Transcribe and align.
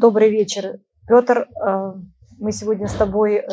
Добрый 0.00 0.30
вечер, 0.30 0.80
Петр. 1.06 1.46
Э, 1.62 1.92
мы 2.38 2.52
сегодня 2.52 2.88
с 2.88 2.94
тобой 2.94 3.34
э, 3.34 3.44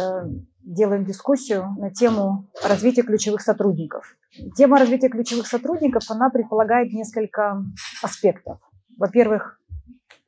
делаем 0.63 1.03
дискуссию 1.03 1.75
на 1.77 1.91
тему 1.91 2.47
развития 2.63 3.01
ключевых 3.01 3.41
сотрудников. 3.41 4.15
Тема 4.55 4.79
развития 4.79 5.09
ключевых 5.09 5.45
сотрудников, 5.45 6.03
она 6.09 6.29
предполагает 6.29 6.93
несколько 6.93 7.61
аспектов. 8.01 8.59
Во-первых, 8.97 9.59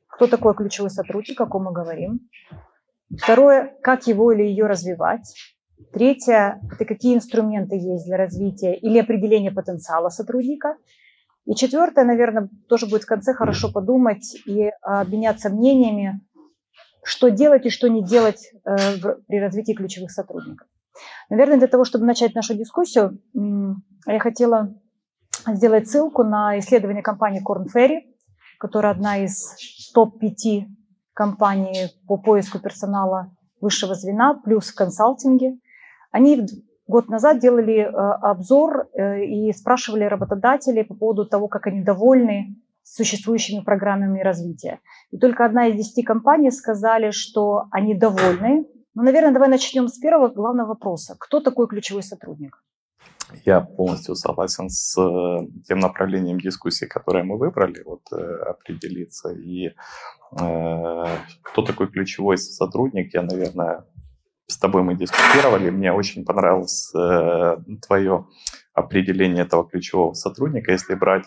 кто 0.08 0.26
такой 0.26 0.54
ключевой 0.54 0.90
сотрудник, 0.90 1.40
о 1.40 1.46
ком 1.46 1.64
мы 1.64 1.72
говорим. 1.72 2.20
Второе, 3.16 3.74
как 3.82 4.06
его 4.06 4.30
или 4.30 4.42
ее 4.42 4.66
развивать. 4.66 5.34
Третье, 5.90 6.60
это 6.70 6.84
какие 6.84 7.14
инструменты 7.16 7.76
есть 7.76 8.04
для 8.04 8.18
развития 8.18 8.74
или 8.74 8.98
определения 8.98 9.52
потенциала 9.52 10.10
сотрудника. 10.10 10.76
И 11.50 11.56
четвертое, 11.56 12.04
наверное, 12.04 12.48
тоже 12.68 12.86
будет 12.86 13.02
в 13.02 13.06
конце 13.06 13.34
хорошо 13.34 13.72
подумать 13.72 14.36
и 14.46 14.70
обменяться 14.82 15.50
мнениями, 15.50 16.20
что 17.02 17.28
делать 17.28 17.66
и 17.66 17.70
что 17.70 17.88
не 17.88 18.04
делать 18.04 18.52
э, 18.64 18.76
при 19.26 19.40
развитии 19.40 19.72
ключевых 19.72 20.12
сотрудников. 20.12 20.68
Наверное, 21.28 21.58
для 21.58 21.66
того, 21.66 21.84
чтобы 21.84 22.04
начать 22.04 22.36
нашу 22.36 22.54
дискуссию, 22.54 23.20
я 24.06 24.20
хотела 24.20 24.72
сделать 25.44 25.88
ссылку 25.88 26.22
на 26.22 26.56
исследование 26.60 27.02
компании 27.02 27.42
Korn 27.44 27.66
Ferry, 27.66 28.02
которая 28.60 28.92
одна 28.92 29.24
из 29.24 29.56
топ-5 29.92 30.66
компаний 31.14 31.88
по 32.06 32.16
поиску 32.16 32.60
персонала 32.60 33.34
высшего 33.60 33.96
звена, 33.96 34.34
плюс 34.34 34.68
в 34.68 34.76
консалтинге. 34.76 35.58
Они 36.12 36.46
год 36.90 37.08
назад 37.08 37.38
делали 37.38 37.78
э, 37.78 37.88
обзор 37.88 38.88
э, 38.92 39.24
и 39.24 39.52
спрашивали 39.52 40.04
работодателей 40.04 40.84
по 40.84 40.94
поводу 40.94 41.24
того, 41.24 41.48
как 41.48 41.66
они 41.66 41.82
довольны 41.82 42.56
существующими 42.82 43.62
программами 43.64 44.20
развития. 44.20 44.80
И 45.12 45.18
только 45.18 45.44
одна 45.44 45.68
из 45.68 45.76
десяти 45.76 46.02
компаний 46.02 46.50
сказали, 46.50 47.12
что 47.12 47.64
они 47.70 47.94
довольны. 47.94 48.66
Ну, 48.94 49.02
наверное, 49.02 49.32
давай 49.32 49.48
начнем 49.48 49.88
с 49.88 49.98
первого 49.98 50.28
главного 50.28 50.68
вопроса. 50.68 51.14
Кто 51.18 51.40
такой 51.40 51.68
ключевой 51.68 52.02
сотрудник? 52.02 52.62
Я 53.46 53.60
полностью 53.60 54.16
согласен 54.16 54.68
с 54.68 54.98
э, 55.00 55.46
тем 55.68 55.78
направлением 55.78 56.40
дискуссии, 56.40 56.86
которое 56.86 57.22
мы 57.22 57.38
выбрали, 57.38 57.82
вот 57.84 58.02
определиться. 58.12 59.30
И 59.30 59.66
э, 59.68 59.72
кто 61.42 61.62
такой 61.62 61.86
ключевой 61.86 62.36
сотрудник, 62.38 63.14
я, 63.14 63.22
наверное, 63.22 63.84
с 64.50 64.58
тобой 64.58 64.82
мы 64.82 64.94
дискутировали, 64.94 65.70
мне 65.70 65.92
очень 65.92 66.24
понравилось 66.24 66.92
э, 66.94 67.56
твое 67.86 68.26
определение 68.74 69.44
этого 69.44 69.68
ключевого 69.68 70.14
сотрудника. 70.14 70.72
Если 70.72 70.94
брать 70.94 71.24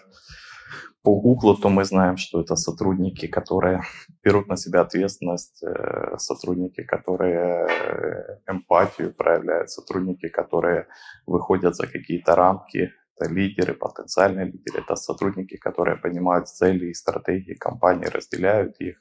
по 1.04 1.20
Гуглу, 1.20 1.58
то 1.58 1.70
мы 1.70 1.84
знаем, 1.84 2.18
что 2.18 2.42
это 2.42 2.56
сотрудники, 2.56 3.28
которые 3.28 3.82
берут 4.24 4.48
на 4.48 4.56
себя 4.56 4.82
ответственность, 4.82 5.62
э, 5.64 6.18
сотрудники, 6.18 6.84
которые 6.84 7.68
э, 7.68 8.38
эмпатию 8.48 9.14
проявляют, 9.14 9.70
сотрудники, 9.70 10.30
которые 10.30 10.88
выходят 11.26 11.76
за 11.76 11.88
какие-то 11.88 12.36
рамки, 12.36 12.92
это 13.16 13.30
лидеры, 13.30 13.74
потенциальные 13.74 14.46
лидеры, 14.46 14.80
это 14.80 14.96
сотрудники, 14.96 15.58
которые 15.58 15.98
понимают 15.98 16.48
цели 16.48 16.86
и 16.88 16.94
стратегии 16.94 17.54
компании, 17.54 18.06
разделяют 18.06 18.80
их, 18.80 18.98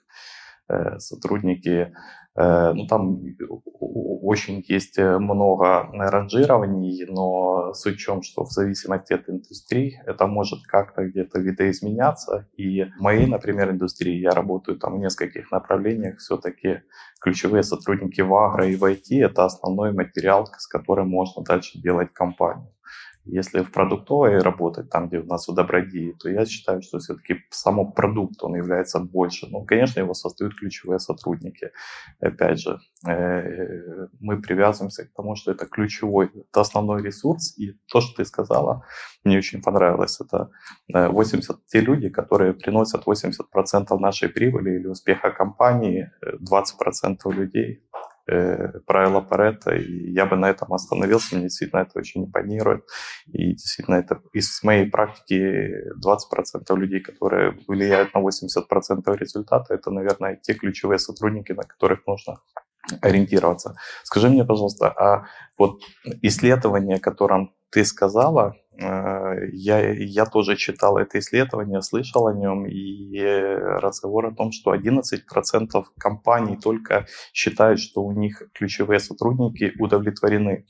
сотрудники. 0.99 1.93
Э, 2.35 2.73
ну, 2.73 2.87
там 2.87 3.21
очень 4.23 4.65
есть 4.69 4.99
э, 4.99 5.19
много 5.19 5.89
ранжирований, 5.93 7.05
но 7.07 7.73
в 7.73 7.97
чем, 7.97 8.23
что 8.23 8.45
в 8.45 8.51
зависимости 8.51 9.13
от 9.13 9.29
индустрии 9.29 10.01
это 10.07 10.27
может 10.27 10.61
как-то 10.67 11.05
где-то 11.05 11.41
видоизменяться. 11.41 12.49
И 12.57 12.85
в 12.85 13.01
моей, 13.01 13.27
например, 13.27 13.71
индустрии 13.71 14.21
я 14.21 14.31
работаю 14.31 14.79
там 14.79 14.95
в 14.95 14.99
нескольких 14.99 15.51
направлениях. 15.51 16.19
Все-таки 16.19 16.83
ключевые 17.21 17.63
сотрудники 17.63 18.21
в 18.21 18.35
агро 18.35 18.67
и 18.67 18.77
в 18.77 18.85
IT– 18.85 19.07
это 19.11 19.45
основной 19.45 19.93
материал, 19.93 20.47
с 20.47 20.67
которым 20.67 21.09
можно 21.09 21.43
дальше 21.43 21.81
делать 21.81 22.13
компанию. 22.13 22.69
Если 23.25 23.63
в 23.63 23.71
продуктовой 23.71 24.39
работать, 24.39 24.91
там, 24.91 25.09
где 25.09 25.19
у 25.19 25.27
нас 25.27 25.49
у 25.49 25.53
добродеи, 25.53 26.17
то 26.19 26.29
я 26.29 26.45
считаю, 26.45 26.83
что 26.83 26.99
все-таки 26.99 27.37
сам 27.51 27.93
продукт, 27.93 28.43
он 28.43 28.57
является 28.57 28.99
больше. 28.99 29.47
Ну, 29.49 29.65
конечно, 29.65 30.01
его 30.01 30.15
создают 30.15 30.57
ключевые 30.57 30.99
сотрудники. 30.99 31.71
Опять 32.21 32.59
же, 32.59 32.81
э, 33.07 34.09
мы 34.21 34.43
привязываемся 34.43 35.05
к 35.05 35.13
тому, 35.15 35.37
что 35.37 35.53
это 35.53 35.67
ключевой, 35.67 36.33
это 36.35 36.61
основной 36.61 37.03
ресурс. 37.03 37.57
И 37.59 37.79
то, 37.87 38.01
что 38.01 38.17
ты 38.17 38.25
сказала, 38.25 38.85
мне 39.25 39.39
очень 39.39 39.63
понравилось. 39.63 40.21
Это 40.21 40.51
80 40.93 41.51
э, 41.51 41.59
те 41.69 41.81
люди, 41.81 42.09
которые 42.09 42.55
приносят 42.55 43.07
80% 43.07 43.97
нашей 43.99 44.31
прибыли 44.31 44.71
или 44.71 44.89
успеха 44.89 45.31
компании, 45.31 46.11
20% 46.25 47.19
э, 47.25 47.33
людей 47.33 47.85
э, 48.27 48.81
правила 48.87 49.21
Паретта, 49.21 49.75
и 49.75 50.13
я 50.13 50.27
бы 50.27 50.37
на 50.37 50.51
этом 50.51 50.73
остановился, 50.73 51.35
мне 51.35 51.45
действительно 51.45 51.81
это 51.81 51.99
очень 51.99 52.25
импонирует. 52.25 52.85
И 53.27 53.53
действительно 53.53 53.97
это 53.97 54.21
из 54.33 54.63
моей 54.63 54.91
практики 54.91 55.73
20% 56.05 56.77
людей, 56.77 57.01
которые 57.01 57.59
влияют 57.69 58.15
на 58.15 58.21
80% 58.21 59.17
результата, 59.17 59.75
это, 59.75 59.91
наверное, 59.91 60.37
те 60.37 60.55
ключевые 60.55 60.99
сотрудники, 60.99 61.53
на 61.53 61.63
которых 61.63 62.07
нужно 62.07 62.39
ориентироваться. 63.01 63.75
Скажи 64.03 64.29
мне, 64.29 64.45
пожалуйста, 64.45 64.89
а 64.89 65.27
вот 65.57 65.83
исследование, 66.23 66.97
о 66.97 67.01
котором 67.01 67.55
ты 67.71 67.85
сказала, 67.85 68.55
я, 68.79 69.93
я 69.93 70.27
тоже 70.27 70.57
читал 70.57 70.97
это 70.97 71.19
исследование, 71.19 71.83
слышал 71.83 72.27
о 72.27 72.35
нем, 72.35 72.67
и 72.67 73.19
разговор 73.21 74.27
о 74.27 74.35
том, 74.35 74.53
что 74.53 74.75
11% 74.75 75.85
компаний 75.99 76.57
только 76.57 77.07
считают, 77.33 77.81
что 77.81 78.03
у 78.03 78.13
них 78.13 78.43
ключевые 78.55 79.01
сотрудники 79.01 79.73
удовлетворены. 79.79 80.65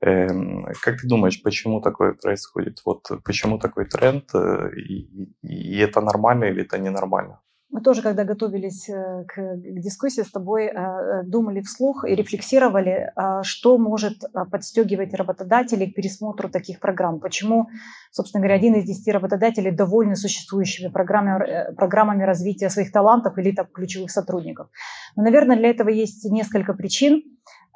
Эм, 0.00 0.66
как 0.80 1.00
ты 1.00 1.08
думаешь, 1.08 1.42
почему 1.42 1.80
такое 1.80 2.14
происходит? 2.14 2.80
Вот 2.84 3.06
почему 3.24 3.58
такой 3.58 3.86
тренд? 3.86 4.24
Э, 4.34 4.70
и, 4.76 5.32
и 5.42 5.78
это 5.78 6.00
нормально 6.00 6.44
или 6.44 6.62
это 6.62 6.78
ненормально? 6.78 7.40
Мы 7.72 7.82
тоже, 7.82 8.02
когда 8.02 8.24
готовились 8.24 8.88
э, 8.88 9.24
к, 9.28 9.56
дискуссии 9.56 10.22
с 10.22 10.30
тобой, 10.30 10.66
э, 10.66 10.72
э, 10.72 11.22
думали 11.22 11.60
вслух 11.60 12.04
и 12.04 12.16
рефлексировали, 12.16 13.12
что 13.42 13.78
может 13.78 14.24
подстегивать 14.50 15.14
работодателей 15.14 15.90
к 15.90 15.94
пересмотру 15.94 16.48
таких 16.48 16.80
программ. 16.80 17.20
Почему, 17.20 17.68
собственно 18.10 18.42
говоря, 18.42 18.56
один 18.56 18.74
из 18.74 18.84
десяти 18.84 19.12
работодателей 19.12 19.70
довольны 19.70 20.16
существующими 20.16 20.88
программами, 20.90 21.74
программами 21.76 22.24
развития 22.24 22.70
своих 22.70 22.90
талантов 22.90 23.38
или 23.38 23.52
так, 23.52 23.70
ключевых 23.70 24.10
сотрудников. 24.10 24.68
Но, 25.14 25.22
наверное, 25.22 25.56
для 25.56 25.70
этого 25.70 25.90
есть 25.90 26.24
несколько 26.24 26.74
причин. 26.74 27.22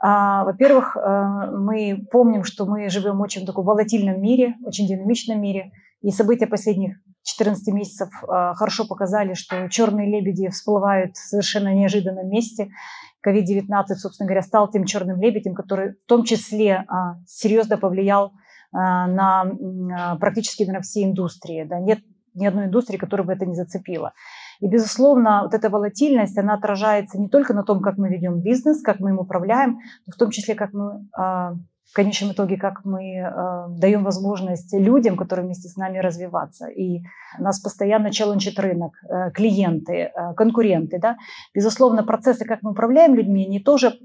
А, 0.02 0.44
во-первых, 0.44 0.96
мы 0.96 2.04
помним, 2.10 2.42
что 2.42 2.66
мы 2.66 2.88
живем 2.88 3.18
в 3.18 3.20
очень 3.20 3.46
таком 3.46 3.64
волатильном 3.64 4.20
мире, 4.20 4.56
очень 4.64 4.88
динамичном 4.88 5.40
мире, 5.40 5.70
и 6.02 6.10
события 6.10 6.46
последних 6.46 6.98
14 7.24 7.74
месяцев 7.74 8.08
а, 8.28 8.54
хорошо 8.54 8.86
показали, 8.86 9.34
что 9.34 9.68
черные 9.68 10.08
лебеди 10.08 10.48
всплывают 10.48 11.16
в 11.16 11.28
совершенно 11.28 11.74
неожиданном 11.74 12.28
месте. 12.28 12.68
COVID-19, 13.26 13.66
собственно 13.96 14.26
говоря, 14.26 14.42
стал 14.42 14.70
тем 14.70 14.84
черным 14.84 15.20
лебедем, 15.20 15.54
который 15.54 15.92
в 15.92 16.06
том 16.06 16.24
числе 16.24 16.84
а, 16.86 17.16
серьезно 17.26 17.78
повлиял 17.78 18.32
а, 18.72 19.06
на 19.06 20.16
практически 20.20 20.64
на 20.64 20.80
все 20.80 21.04
индустрии. 21.04 21.64
Да, 21.64 21.80
нет 21.80 22.00
ни 22.34 22.46
одной 22.46 22.66
индустрии, 22.66 22.98
которая 22.98 23.24
бы 23.24 23.32
это 23.32 23.46
не 23.46 23.54
зацепила. 23.54 24.12
И, 24.60 24.68
безусловно, 24.68 25.42
вот 25.44 25.54
эта 25.54 25.70
волатильность, 25.70 26.36
она 26.36 26.54
отражается 26.54 27.16
не 27.16 27.28
только 27.28 27.54
на 27.54 27.62
том, 27.62 27.80
как 27.80 27.96
мы 27.96 28.08
ведем 28.08 28.40
бизнес, 28.40 28.82
как 28.82 28.98
мы 28.98 29.10
им 29.10 29.20
управляем, 29.20 29.78
но 30.06 30.12
в 30.12 30.16
том 30.16 30.30
числе, 30.30 30.56
как 30.56 30.72
мы 30.72 31.06
в 31.90 31.94
конечном 31.94 32.32
итоге, 32.32 32.56
как 32.56 32.84
мы 32.84 33.18
э, 33.18 33.66
даем 33.78 34.04
возможность 34.04 34.72
людям, 34.72 35.16
которые 35.16 35.46
вместе 35.46 35.68
с 35.68 35.76
нами 35.76 35.98
развиваться. 35.98 36.66
И 36.66 37.02
нас 37.38 37.60
постоянно 37.60 38.10
челленджит 38.10 38.58
рынок, 38.58 38.92
э, 39.08 39.30
клиенты, 39.30 39.92
э, 39.92 40.34
конкуренты. 40.34 40.98
Да? 40.98 41.16
Безусловно, 41.54 42.02
процессы, 42.02 42.44
как 42.44 42.62
мы 42.62 42.72
управляем 42.72 43.14
людьми, 43.14 43.46
они 43.46 43.60
тоже 43.60 43.98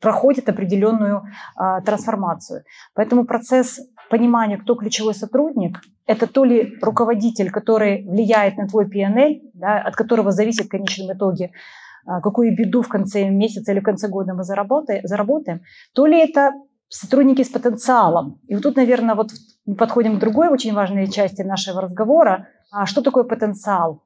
проходят 0.00 0.48
определенную 0.48 1.22
э, 1.58 1.80
трансформацию. 1.84 2.64
Поэтому 2.94 3.24
процесс 3.24 3.80
понимания, 4.10 4.56
кто 4.56 4.74
ключевой 4.74 5.14
сотрудник, 5.14 5.80
это 6.06 6.26
то 6.26 6.44
ли 6.44 6.78
руководитель, 6.80 7.50
который 7.50 8.04
влияет 8.04 8.56
на 8.56 8.66
твой 8.66 8.86
PNL, 8.86 9.50
да, 9.54 9.80
от 9.80 9.96
которого 9.96 10.32
зависит 10.32 10.66
в 10.66 10.70
конечном 10.70 11.12
итоге 11.12 11.46
а, 11.46 11.52
какую 12.22 12.56
беду 12.56 12.82
в 12.82 12.88
конце 12.88 13.28
месяца 13.28 13.72
или 13.72 13.80
в 13.80 13.84
конце 13.84 14.08
года 14.08 14.34
мы 14.34 14.42
заработаем, 14.42 15.06
заработаем 15.06 15.60
то 15.94 16.06
ли 16.06 16.18
это 16.18 16.52
сотрудники 16.88 17.42
с 17.42 17.48
потенциалом. 17.48 18.40
И 18.48 18.54
вот 18.54 18.62
тут, 18.62 18.76
наверное, 18.76 19.14
вот 19.14 19.30
мы 19.66 19.74
подходим 19.74 20.16
к 20.16 20.20
другой 20.20 20.48
очень 20.48 20.74
важной 20.74 21.08
части 21.08 21.42
нашего 21.42 21.82
разговора. 21.82 22.48
А 22.70 22.86
что 22.86 23.02
такое 23.02 23.24
потенциал? 23.24 24.02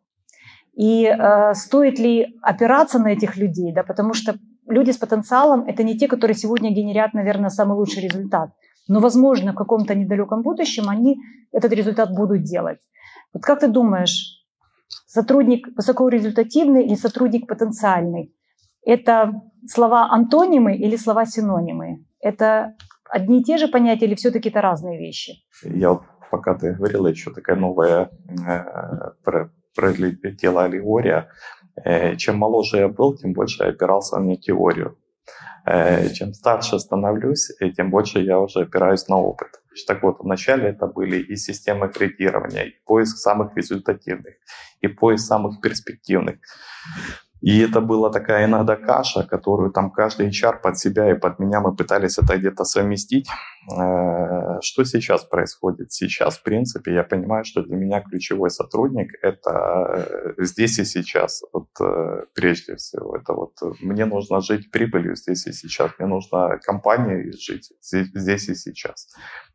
И 0.74 1.04
э, 1.04 1.54
стоит 1.54 1.98
ли 1.98 2.38
опираться 2.42 2.98
на 2.98 3.12
этих 3.12 3.36
людей? 3.36 3.72
Да? 3.72 3.82
Потому 3.82 4.14
что 4.14 4.34
люди 4.68 4.90
с 4.90 4.96
потенциалом– 4.96 5.64
это 5.68 5.84
не 5.84 5.96
те, 5.96 6.08
которые 6.08 6.34
сегодня 6.34 6.70
генерят, 6.70 7.14
наверное, 7.14 7.50
самый 7.50 7.76
лучший 7.76 8.02
результат. 8.02 8.50
Но, 8.88 9.00
возможно, 9.00 9.52
в 9.52 9.56
каком-то 9.56 9.94
недалеком 9.94 10.42
будущем 10.42 10.88
они 10.88 11.18
этот 11.52 11.72
результат 11.72 12.12
будут 12.14 12.42
делать. 12.42 12.78
Вот 13.32 13.42
как 13.44 13.60
ты 13.60 13.68
думаешь, 13.68 14.41
сотрудник 15.06 15.68
высокорезультативный 15.76 16.84
или 16.84 16.94
сотрудник 16.94 17.46
потенциальный. 17.46 18.34
Это 18.84 19.32
слова 19.66 20.10
антонимы 20.10 20.76
или 20.76 20.96
слова 20.96 21.24
синонимы? 21.24 22.04
Это 22.20 22.74
одни 23.08 23.40
и 23.40 23.44
те 23.44 23.58
же 23.58 23.68
понятия 23.68 24.06
или 24.06 24.14
все-таки 24.14 24.48
это 24.48 24.60
разные 24.60 24.98
вещи? 24.98 25.32
Я 25.64 26.00
пока 26.30 26.54
ты 26.54 26.72
говорила, 26.72 27.08
еще 27.08 27.30
такая 27.30 27.56
новая 27.56 28.10
э, 28.46 29.50
пролетела 29.74 30.64
аллегория. 30.64 31.28
Э, 31.84 32.16
чем 32.16 32.38
моложе 32.38 32.78
я 32.78 32.88
был, 32.88 33.14
тем 33.16 33.32
больше 33.32 33.64
я 33.64 33.70
опирался 33.70 34.18
на 34.18 34.36
теорию. 34.36 34.96
Э, 35.64 36.08
чем 36.10 36.32
старше 36.34 36.78
становлюсь, 36.78 37.50
э, 37.60 37.70
тем 37.70 37.90
больше 37.90 38.20
я 38.20 38.40
уже 38.40 38.60
опираюсь 38.62 39.08
на 39.08 39.18
опыт. 39.18 39.61
Так 39.86 40.02
вот, 40.02 40.16
вначале 40.20 40.68
это 40.68 40.86
были 40.86 41.16
и 41.16 41.36
системы 41.36 41.88
кредитирования, 41.88 42.64
и 42.64 42.74
поиск 42.84 43.16
самых 43.16 43.56
результативных, 43.56 44.34
и 44.80 44.88
поиск 44.88 45.26
самых 45.26 45.60
перспективных. 45.60 46.36
И 47.42 47.58
это 47.58 47.80
была 47.80 48.10
такая 48.10 48.44
иногда 48.44 48.76
каша, 48.76 49.24
которую 49.24 49.72
там 49.72 49.90
каждый 49.90 50.28
HR 50.28 50.60
под 50.62 50.78
себя 50.78 51.10
и 51.10 51.18
под 51.18 51.40
меня 51.40 51.60
мы 51.60 51.74
пытались 51.74 52.16
это 52.18 52.38
где-то 52.38 52.64
совместить. 52.64 53.28
Э, 53.76 54.60
что 54.60 54.84
сейчас 54.84 55.24
происходит? 55.24 55.92
Сейчас, 55.92 56.38
в 56.38 56.44
принципе, 56.44 56.94
я 56.94 57.02
понимаю, 57.02 57.44
что 57.44 57.62
для 57.64 57.76
меня 57.76 58.00
ключевой 58.00 58.50
сотрудник– 58.50 59.12
это 59.22 60.06
э, 60.38 60.44
здесь 60.44 60.78
и 60.78 60.84
сейчас. 60.84 61.42
Вот 61.52 61.68
э, 61.80 62.26
прежде 62.32 62.76
всего, 62.76 63.16
это 63.16 63.32
вот 63.32 63.54
мне 63.80 64.04
нужно 64.04 64.40
жить 64.40 64.70
прибылью 64.70 65.16
здесь 65.16 65.44
и 65.48 65.52
сейчас. 65.52 65.90
Мне 65.98 66.06
нужно 66.06 66.60
компанией 66.62 67.32
жить 67.32 67.72
здесь 67.80 68.48
и 68.48 68.54
сейчас. 68.54 69.08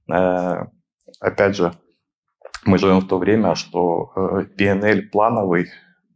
Опять 0.08 1.56
же, 1.56 1.74
мы 2.66 2.78
живем 2.78 3.00
в 3.00 3.08
то 3.08 3.18
время, 3.18 3.56
что 3.56 4.12
PNL 4.58 5.10
плановый 5.12 5.70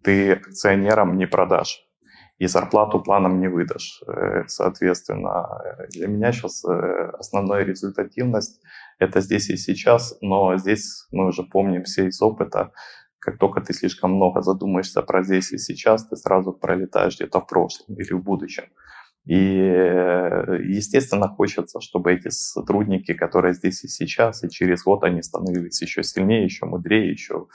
ты 0.03 0.33
акционерам 0.33 1.17
не 1.17 1.27
продашь 1.27 1.85
и 2.41 2.47
зарплату 2.47 2.99
планом 2.99 3.39
не 3.39 3.47
выдашь. 3.47 4.01
Э, 4.07 4.47
соответственно, 4.47 5.47
для 5.89 6.07
меня 6.07 6.31
сейчас 6.31 6.65
э, 6.65 7.11
основная 7.19 7.63
результативность– 7.63 8.63
это 8.99 9.21
здесь 9.21 9.51
и 9.51 9.57
сейчас, 9.57 10.17
но 10.21 10.57
здесь 10.57 11.05
мы 11.11 11.27
уже 11.27 11.43
помним 11.43 11.83
все 11.83 12.07
из 12.07 12.19
опыта, 12.19 12.71
как 13.19 13.37
только 13.37 13.61
ты 13.61 13.73
слишком 13.73 14.15
много 14.15 14.41
задумаешься 14.41 15.03
про 15.03 15.21
здесь 15.21 15.51
и 15.51 15.59
сейчас, 15.59 16.07
ты 16.07 16.15
сразу 16.15 16.51
пролетаешь 16.51 17.15
где-то 17.15 17.41
в 17.41 17.45
прошлом 17.45 17.95
или 17.95 18.13
в 18.13 18.23
будущем. 18.23 18.63
И, 19.25 19.35
э, 19.35 20.57
естественно, 20.63 21.27
хочется, 21.27 21.79
чтобы 21.79 22.13
эти 22.13 22.29
сотрудники, 22.29 23.13
которые 23.13 23.53
здесь 23.53 23.83
и 23.83 23.87
сейчас, 23.87 24.43
и 24.43 24.49
через 24.49 24.83
год 24.83 25.03
они 25.03 25.21
становились 25.21 25.81
еще 25.81 26.03
сильнее, 26.03 26.43
еще 26.43 26.65
мудрее, 26.65 27.11
еще, 27.11 27.47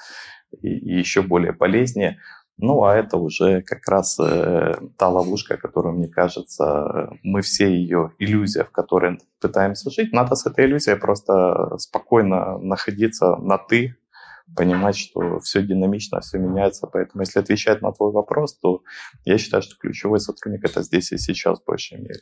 и, 0.63 0.69
и 0.69 0.99
еще 0.99 1.23
более 1.23 1.53
полезнее. 1.53 2.19
Ну, 2.59 2.85
а 2.85 2.97
это 2.97 3.19
уже 3.19 3.63
как 3.63 3.87
раз 3.89 4.19
э, 4.19 4.75
та 4.97 5.09
ловушка, 5.09 5.57
которую, 5.57 5.97
мне 5.97 6.09
кажется, 6.09 7.11
мы 7.23 7.43
все 7.43 7.69
ее 7.69 8.13
иллюзия, 8.19 8.65
в 8.65 8.71
которой 8.71 9.19
пытаемся 9.41 9.91
жить. 9.91 10.13
Надо 10.13 10.37
с 10.37 10.47
этой 10.47 10.65
иллюзией 10.65 10.97
просто 10.97 11.77
спокойно 11.79 12.59
находиться 12.59 13.37
на 13.37 13.59
«ты», 13.59 13.97
понимать, 14.55 14.97
что 14.97 15.41
все 15.41 15.63
динамично, 15.63 16.21
все 16.21 16.39
меняется. 16.39 16.87
Поэтому, 16.87 17.23
если 17.23 17.41
отвечать 17.41 17.83
на 17.83 17.93
твой 17.93 18.13
вопрос, 18.13 18.59
то 18.59 18.83
я 19.25 19.39
считаю, 19.39 19.63
что 19.63 19.77
ключевой 19.77 20.21
сотрудник 20.21 20.65
это 20.65 20.83
здесь 20.83 21.13
и 21.13 21.19
сейчас 21.19 21.61
в 21.61 21.65
большей 21.65 21.99
мере. 21.99 22.21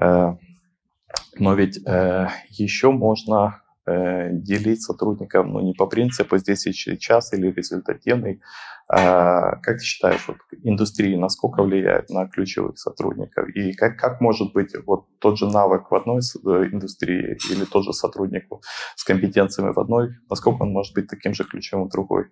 Э, 0.00 0.32
но 1.38 1.54
ведь 1.54 1.78
э, 1.86 2.28
еще 2.48 2.90
можно 2.90 3.62
делить 3.86 4.82
сотрудников, 4.82 5.46
ну, 5.46 5.60
не 5.60 5.74
по 5.74 5.86
принципу 5.86 6.38
здесь 6.38 6.66
и 6.66 6.72
сейчас 6.72 7.32
или 7.32 7.50
результативный, 7.50 8.40
а, 8.86 9.56
как 9.56 9.78
ты 9.78 9.84
считаешь, 9.84 10.26
вот, 10.28 10.36
индустрия 10.62 11.18
насколько 11.18 11.62
влияет 11.62 12.10
на 12.10 12.26
ключевых 12.26 12.78
сотрудников? 12.78 13.48
И 13.48 13.72
как, 13.72 13.98
как 13.98 14.20
может 14.20 14.52
быть 14.52 14.72
вот 14.86 15.06
тот 15.20 15.38
же 15.38 15.46
навык 15.46 15.90
в 15.90 15.94
одной 15.94 16.20
э, 16.20 16.48
индустрии 16.70 17.38
или 17.50 17.64
тот 17.64 17.84
же 17.84 17.92
сотрудник 17.92 18.44
с 18.94 19.04
компетенциями 19.04 19.72
в 19.72 19.78
одной, 19.78 20.10
насколько 20.28 20.62
он 20.62 20.72
может 20.72 20.94
быть 20.94 21.08
таким 21.08 21.32
же 21.32 21.44
ключевым 21.44 21.88
в 21.88 21.90
другой? 21.90 22.26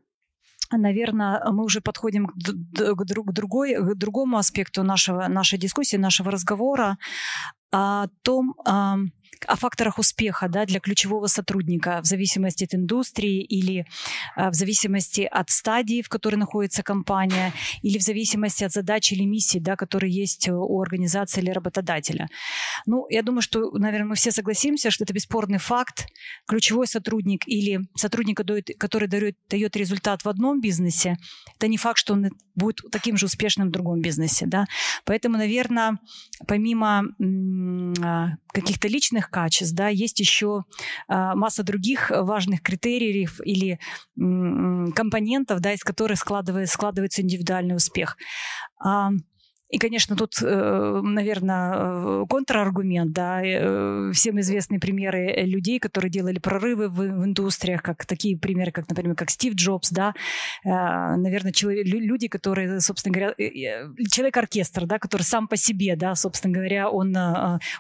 наверное, 0.75 1.43
мы 1.51 1.65
уже 1.65 1.83
подходим 1.83 2.29
к, 2.29 2.35
друг, 2.35 3.29
к, 3.29 3.33
другой, 3.33 3.75
к 3.75 3.95
другому 3.95 4.39
аспекту 4.39 4.83
нашего, 4.83 5.29
нашей 5.29 5.59
дискуссии, 5.59 5.99
нашего 5.99 6.31
разговора 6.31 6.97
о 7.71 8.07
том, 8.23 8.55
о 9.47 9.57
факторах 9.57 9.99
успеха 9.99 10.49
да, 10.49 10.65
для 10.65 10.81
ключевого 10.81 11.27
сотрудника 11.27 12.01
в 12.03 12.07
зависимости 12.07 12.65
от 12.65 12.75
индустрии 12.75 13.43
или 13.43 13.87
э, 14.37 14.51
в 14.51 14.55
зависимости 14.55 15.23
от 15.23 15.51
стадии, 15.51 16.03
в 16.03 16.09
которой 16.09 16.37
находится 16.37 16.83
компания, 16.83 17.53
или 17.83 17.99
в 17.99 18.03
зависимости 18.03 18.65
от 18.65 18.73
задач 18.73 19.13
или 19.13 19.25
миссий, 19.25 19.61
да, 19.61 19.77
которые 19.77 20.13
есть 20.13 20.49
у 20.49 20.81
организации 20.81 21.41
или 21.41 21.51
работодателя. 21.51 22.29
Ну, 22.87 23.07
я 23.11 23.23
думаю, 23.23 23.43
что, 23.43 23.71
наверное, 23.73 24.09
мы 24.09 24.15
все 24.15 24.31
согласимся, 24.31 24.91
что 24.91 25.05
это 25.05 25.13
бесспорный 25.13 25.59
факт. 25.59 26.07
Ключевой 26.47 26.87
сотрудник 26.87 27.47
или 27.47 27.81
сотрудник, 27.97 28.41
который 28.79 29.09
дает, 29.09 29.37
дает 29.49 29.77
результат 29.77 30.25
в 30.25 30.29
одном 30.29 30.61
бизнесе, 30.61 31.17
это 31.57 31.69
не 31.69 31.77
факт, 31.77 31.99
что 31.99 32.15
он 32.15 32.31
будет 32.55 32.81
таким 32.91 33.17
же 33.17 33.27
успешным 33.27 33.69
в 33.69 33.71
другом 33.71 34.01
бизнесе. 34.01 34.47
Да? 34.47 34.67
Поэтому, 35.05 35.37
наверное, 35.37 35.99
помимо 36.47 37.05
а, 38.03 38.31
каких-то 38.53 38.89
личных 38.89 39.22
качеств, 39.31 39.75
да, 39.75 39.89
есть 39.89 40.21
еще 40.21 40.65
а, 41.09 41.35
масса 41.35 41.63
других 41.63 42.11
важных 42.11 42.63
критериев 42.63 43.41
или 43.45 43.79
компонентов, 44.17 45.61
да, 45.61 45.73
из 45.73 45.83
которых 45.83 46.19
складывается, 46.19 46.75
складывается 46.75 47.23
индивидуальный 47.23 47.77
успех. 47.77 48.17
А, 49.73 49.77
и, 49.77 49.79
конечно, 49.79 50.17
тут, 50.17 50.35
э, 50.43 51.01
наверное, 51.03 51.73
э, 51.75 52.27
контраргумент, 52.29 53.13
да, 53.13 53.41
э, 53.43 54.13
всем 54.13 54.39
известные 54.41 54.79
примеры 54.79 55.35
людей, 55.47 55.79
которые 55.79 56.11
делали 56.11 56.39
прорывы 56.39 56.89
в, 56.89 56.97
в 56.97 57.25
индустриях, 57.25 57.83
как 57.83 58.05
такие 58.05 58.37
примеры, 58.37 58.71
как, 58.71 58.89
например, 58.89 59.17
как 59.17 59.31
Стив 59.31 59.55
Джобс, 59.55 59.91
да, 59.91 60.15
наверное, 60.65 61.53
человек, 61.53 61.87
люди, 61.87 62.29
которые, 62.29 62.81
собственно 62.81 63.15
говоря, 63.15 63.35
человек-оркестр, 64.11 64.87
да, 64.87 64.99
который 64.99 65.23
сам 65.23 65.49
по 65.49 65.57
себе, 65.57 65.97
да, 65.97 66.15
собственно 66.15 66.55
говоря, 66.55 66.91
он 66.91 67.15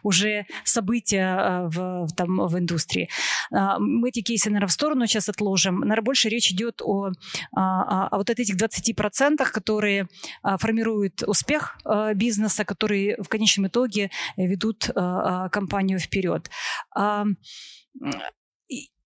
уже 0.02 0.46
события 0.64 1.68
в, 1.68 2.08
там, 2.16 2.46
в 2.46 2.58
индустрии. 2.58 3.08
Мы 3.50 4.08
эти 4.08 4.22
кейсы, 4.22 4.48
наверное, 4.50 4.68
в 4.68 4.72
сторону 4.72 5.06
сейчас 5.06 5.28
отложим. 5.28 5.80
Наверное, 5.80 6.02
больше 6.04 6.28
речь 6.28 6.50
идет 6.50 6.80
о, 6.82 7.10
о, 7.52 8.08
о 8.08 8.16
вот 8.16 8.30
этих 8.30 8.56
20%, 8.56 9.44
которые 9.52 10.08
формируют 10.42 11.22
успех 11.26 11.76
Э, 11.81 11.81
бизнеса, 12.14 12.64
которые 12.64 13.16
в 13.22 13.28
конечном 13.28 13.66
итоге 13.66 14.10
ведут 14.36 14.88
э, 14.88 14.92
э, 14.94 15.48
компанию 15.50 15.98
вперед. 15.98 16.50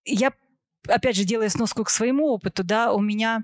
Я, 0.09 0.31
опять 0.87 1.15
же, 1.17 1.25
делая 1.25 1.49
сноску 1.49 1.83
к 1.83 1.89
своему 1.89 2.27
опыту, 2.27 2.63
да, 2.63 2.93
у 2.93 3.01
меня 3.01 3.43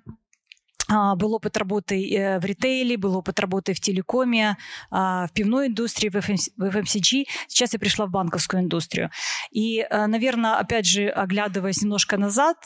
а, 0.90 1.16
был 1.16 1.34
опыт 1.34 1.58
работы 1.58 1.96
в 2.42 2.46
ритейле, 2.46 2.96
был 2.98 3.18
опыт 3.18 3.40
работы 3.42 3.74
в 3.74 3.82
телекоме, 3.82 4.58
а, 4.90 5.28
в 5.28 5.34
пивной 5.34 5.68
индустрии, 5.68 6.10
в 6.10 6.16
FMCG. 6.16 7.26
Сейчас 7.48 7.74
я 7.74 7.80
пришла 7.80 8.06
в 8.06 8.12
банковскую 8.12 8.64
индустрию. 8.64 9.10
И, 9.52 9.86
наверное, 9.92 10.56
опять 10.56 10.86
же, 10.86 11.10
оглядываясь 11.10 11.82
немножко 11.82 12.18
назад, 12.18 12.58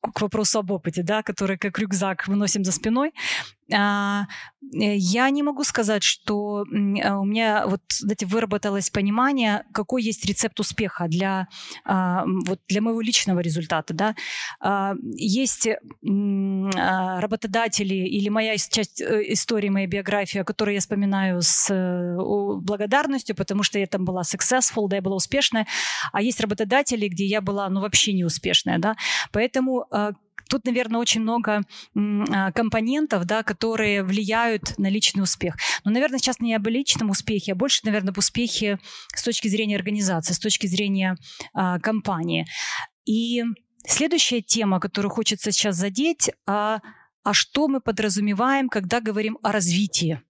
к 0.00 0.20
вопросу 0.20 0.60
об 0.60 0.70
опыте, 0.70 1.02
да, 1.02 1.22
который 1.22 1.58
как 1.58 1.78
рюкзак 1.78 2.28
выносим 2.28 2.64
за 2.64 2.72
спиной, 2.72 3.08
а, 3.08 3.12
э, 3.12 3.57
я 3.68 5.30
не 5.30 5.42
могу 5.42 5.64
сказать, 5.64 6.02
что 6.02 6.64
а, 7.04 7.18
у 7.18 7.24
меня 7.24 7.66
вот 7.66 7.80
знаете, 7.90 8.26
выработалось 8.26 8.90
понимание, 8.90 9.64
какой 9.72 10.02
есть 10.02 10.24
рецепт 10.24 10.58
успеха 10.60 11.06
для, 11.08 11.48
а, 11.84 12.24
вот 12.46 12.60
для 12.68 12.80
моего 12.80 13.00
личного 13.00 13.40
результата. 13.40 13.94
Да? 13.94 14.14
Есть 15.14 15.68
работодатели 16.02 17.94
или 17.94 18.28
моя 18.28 18.56
часть 18.56 19.00
э, 19.00 19.32
истории, 19.32 19.68
моя 19.68 19.86
биография, 19.86 20.44
которую 20.44 20.74
я 20.74 20.80
вспоминаю 20.80 21.40
с 21.42 21.70
э, 21.70 22.16
благодарностью, 22.60 23.36
потому 23.36 23.62
что 23.62 23.78
я 23.78 23.86
там 23.86 24.04
была 24.04 24.22
successful, 24.22 24.88
да, 24.88 24.96
я 24.96 25.02
была 25.02 25.16
успешная, 25.16 25.66
а 26.12 26.22
есть 26.22 26.40
работодатели, 26.40 27.08
где 27.08 27.24
я 27.24 27.40
была 27.40 27.68
ну, 27.68 27.80
вообще 27.80 28.12
неуспешная. 28.12 28.78
Да? 28.78 28.96
Поэтому 29.32 29.86
Тут, 30.48 30.64
наверное, 30.64 31.00
очень 31.00 31.20
много 31.20 31.62
а, 31.94 32.52
компонентов, 32.52 33.24
да, 33.24 33.42
которые 33.42 34.02
влияют 34.02 34.76
на 34.78 34.88
личный 34.88 35.22
успех. 35.22 35.56
Но, 35.84 35.90
наверное, 35.90 36.18
сейчас 36.18 36.40
не 36.40 36.54
об 36.54 36.66
личном 36.66 37.10
успехе, 37.10 37.52
а 37.52 37.54
больше, 37.54 37.80
наверное, 37.84 38.10
об 38.10 38.18
успехе 38.18 38.78
с 39.14 39.22
точки 39.22 39.48
зрения 39.48 39.76
организации, 39.76 40.32
с 40.32 40.38
точки 40.38 40.66
зрения 40.66 41.16
а, 41.54 41.78
компании. 41.78 42.46
И 43.04 43.42
следующая 43.86 44.42
тема, 44.42 44.80
которую 44.80 45.10
хочется 45.10 45.52
сейчас 45.52 45.76
задеть, 45.76 46.30
а, 46.46 46.80
а 47.22 47.34
что 47.34 47.68
мы 47.68 47.80
подразумеваем, 47.80 48.68
когда 48.68 49.00
говорим 49.00 49.38
о 49.42 49.52
развитии? 49.52 50.20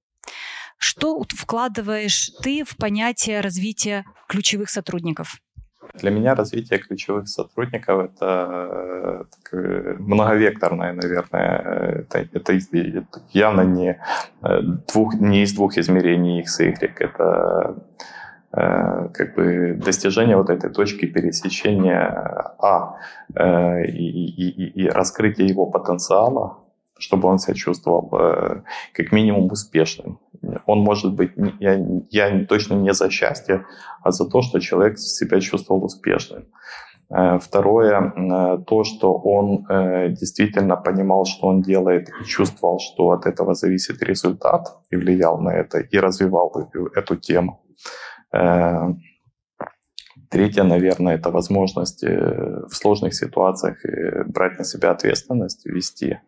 Что 0.78 1.24
вкладываешь 1.28 2.30
ты 2.42 2.64
в 2.64 2.76
понятие 2.76 3.40
развития 3.40 4.04
ключевых 4.28 4.70
сотрудников? 4.70 5.40
Для 5.94 6.10
меня 6.10 6.34
развитие 6.34 6.78
ключевых 6.78 7.28
сотрудников 7.28 8.10
это 8.10 9.26
многовекторное, 9.98 10.92
наверное, 10.92 12.04
это, 12.08 12.26
это, 12.32 12.58
явно 13.32 13.62
не, 13.62 14.00
двух, 14.92 15.14
не 15.14 15.42
из 15.42 15.54
двух 15.54 15.78
измерений 15.78 16.40
X 16.40 16.60
и 16.60 16.68
Y, 16.68 17.00
это 17.00 17.76
Э, 18.50 19.08
как 19.12 19.34
бы 19.34 19.74
достижение 19.74 20.36
вот 20.36 20.48
этой 20.48 20.70
точки 20.70 21.04
пересечения 21.04 22.54
А 22.58 22.96
э, 23.34 23.84
и, 23.84 24.26
и, 24.26 24.84
и 24.84 24.88
раскрытие 24.88 25.48
его 25.48 25.66
потенциала, 25.66 26.56
чтобы 26.98 27.28
он 27.28 27.38
себя 27.38 27.54
чувствовал 27.54 28.08
э, 28.12 28.62
как 28.92 29.12
минимум 29.12 29.50
успешным. 29.50 30.20
Он 30.66 30.80
может 30.80 31.14
быть, 31.14 31.32
я, 31.60 31.78
я 32.10 32.44
точно 32.46 32.74
не 32.74 32.92
за 32.94 33.10
счастье, 33.10 33.64
а 34.02 34.10
за 34.12 34.28
то, 34.28 34.42
что 34.42 34.60
человек 34.60 34.98
себя 34.98 35.40
чувствовал 35.40 35.84
успешным. 35.84 36.46
Второе, 37.40 38.60
то, 38.66 38.84
что 38.84 39.14
он 39.14 39.64
действительно 40.12 40.76
понимал, 40.76 41.24
что 41.24 41.46
он 41.46 41.62
делает, 41.62 42.10
и 42.20 42.24
чувствовал, 42.24 42.78
что 42.78 43.10
от 43.10 43.26
этого 43.26 43.54
зависит 43.54 44.02
результат, 44.02 44.78
и 44.90 44.96
влиял 44.96 45.40
на 45.40 45.50
это, 45.50 45.78
и 45.78 45.98
развивал 45.98 46.70
эту 46.94 47.16
тему. 47.16 47.62
Э, 48.32 48.94
третье, 50.30 50.64
наверное, 50.64 51.14
это 51.14 51.30
возможность 51.30 52.04
э, 52.04 52.62
в 52.68 52.74
сложных 52.74 53.14
ситуациях 53.14 53.84
э, 53.84 54.24
брать 54.24 54.58
на 54.58 54.64
себя 54.64 54.90
ответственность, 54.90 55.66
вести. 55.66 56.20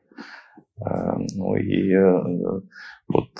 Ну 0.80 1.56
и 1.56 1.94
вот, 3.08 3.30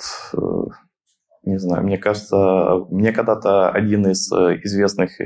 не 1.43 1.57
знаю, 1.57 1.83
мне 1.83 1.97
кажется, 1.97 2.85
мне 2.89 3.11
когда-то 3.11 3.69
один 3.69 4.07
из 4.07 4.31
известных 4.31 5.19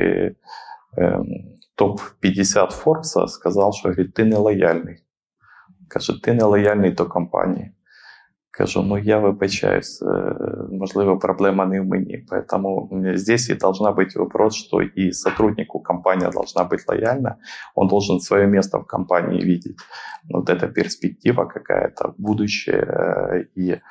топ-50 1.76 2.70
Forbes 2.70 3.28
сказал, 3.28 3.74
что 3.74 3.90
говорит, 3.90 4.14
ты 4.14 4.24
не 4.24 4.36
лояльный. 4.36 5.04
Каже, 5.90 6.20
ти 6.22 6.32
не 6.32 6.44
лояльний 6.44 6.92
до 6.92 7.06
компанії. 7.06 7.75
Кажу, 8.58 8.82
ну 8.82 8.98
я 8.98 9.20
вибачаюсь, 9.20 10.04
можливо, 10.72 11.18
проблема 11.18 11.66
не 11.66 11.82
в 11.82 11.86
мені. 11.86 12.26
Поэтому 12.32 12.90
здесь 13.16 13.50
и 13.50 13.56
должна 13.56 13.92
быть 13.92 14.16
вопрос, 14.16 14.56
что 14.56 14.82
и 14.82 15.12
сотруднику 15.12 15.80
компания 15.80 16.30
должна 16.30 16.64
быть 16.64 16.86
лояльна, 16.88 17.36
он 17.76 17.88
должен 17.88 18.20
свое 18.20 18.48
место 18.48 18.80
в 18.80 18.86
компании 18.86 19.42
видеть. 19.42 19.78
Вот 20.30 20.50
эта 20.50 20.68
перспектива 20.68 21.46
какая-то, 21.46 22.14
будущее 22.18 23.48
и 23.56 23.82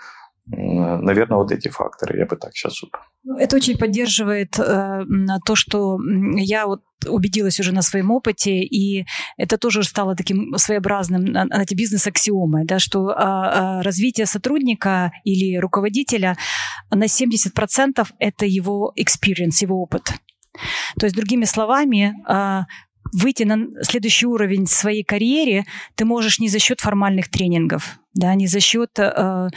Наверное, 0.46 1.38
вот 1.38 1.52
эти 1.52 1.68
факторы, 1.68 2.18
я 2.18 2.26
бы 2.26 2.36
так 2.36 2.54
сейчас... 2.54 2.82
Ну, 3.22 3.38
это 3.38 3.56
очень 3.56 3.78
поддерживает 3.78 4.58
э, 4.58 5.04
то, 5.46 5.54
что 5.54 5.98
я 6.36 6.66
вот 6.66 6.82
убедилась 7.08 7.58
уже 7.60 7.72
на 7.72 7.80
своем 7.80 8.10
опыте, 8.10 8.60
и 8.60 9.06
это 9.38 9.56
тоже 9.56 9.82
стало 9.84 10.14
таким 10.14 10.54
своеобразным, 10.58 11.26
знаете, 11.26 11.74
бизнес-аксиомой, 11.74 12.66
да, 12.66 12.78
что 12.78 13.10
э, 13.10 13.80
развитие 13.82 14.26
сотрудника 14.26 15.12
или 15.24 15.56
руководителя 15.56 16.36
на 16.90 17.04
70% 17.04 18.06
это 18.18 18.44
его 18.44 18.92
experience, 18.98 19.62
его 19.62 19.80
опыт. 19.80 20.12
То 20.98 21.06
есть, 21.06 21.16
другими 21.16 21.46
словами, 21.46 22.14
выйти 23.12 23.42
на 23.44 23.82
следующий 23.82 24.26
уровень 24.26 24.66
своей 24.66 25.04
карьере 25.04 25.64
ты 25.94 26.04
можешь 26.04 26.38
не 26.38 26.48
за 26.48 26.58
счет 26.58 26.80
формальных 26.80 27.28
тренингов, 27.28 27.98
да, 28.14 28.34
не 28.34 28.46
за 28.46 28.60
счет 28.60 28.98
э, 28.98 29.48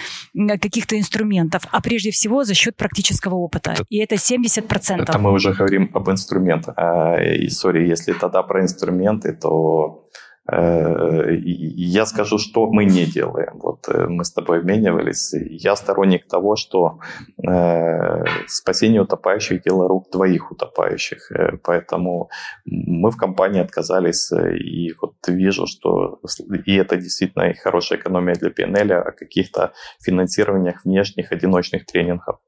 каких-то 0.62 0.98
инструментов, 0.98 1.64
а 1.72 1.82
прежде 1.82 2.12
всего 2.12 2.44
за 2.44 2.54
счет 2.54 2.76
практического 2.76 3.36
опыта. 3.36 3.72
Это, 3.72 3.86
и 3.90 3.98
это 3.98 4.16
70%. 4.16 5.02
Это 5.02 5.20
мы 5.20 5.32
уже 5.32 5.54
говорим 5.54 5.92
об 5.94 6.10
инструментах. 6.10 6.74
А, 6.78 7.22
и, 7.22 7.50
сори, 7.50 7.88
если 7.88 8.14
тогда 8.14 8.44
про 8.44 8.62
инструменты, 8.62 9.34
то 9.34 10.08
я 10.50 12.06
скажу, 12.06 12.38
что 12.38 12.68
мы 12.68 12.86
не 12.86 13.06
делаем. 13.06 13.60
Вот 13.60 13.90
э, 13.90 14.08
мы 14.08 14.24
с 14.24 14.32
тобой 14.32 14.60
обменивались. 14.60 15.34
Я 15.34 15.76
сторонник 15.76 16.28
того, 16.28 16.56
что 16.56 17.00
э, 17.46 18.24
спасение 18.48 19.02
утопающих– 19.02 19.62
дело 19.66 19.88
рук 19.88 20.10
двоих 20.12 20.52
утопающих. 20.52 21.32
Поэтому 21.64 22.30
мы 22.66 23.12
в 23.12 23.18
компании 23.18 23.62
отказались, 23.62 24.32
и 24.32 24.94
вот 25.02 25.16
вижу, 25.28 25.68
что 25.68 26.20
и 26.66 26.76
это 26.76 26.96
действительно 26.96 27.54
хорошая 27.54 28.00
экономия 28.00 28.36
для 28.36 28.50
PNL 28.50 28.94
о 28.94 29.12
каких-то 29.12 29.74
финансированиях 30.02 30.86
внешних 30.86 31.32
одиночных 31.32 31.86
тренингов. 31.86 32.40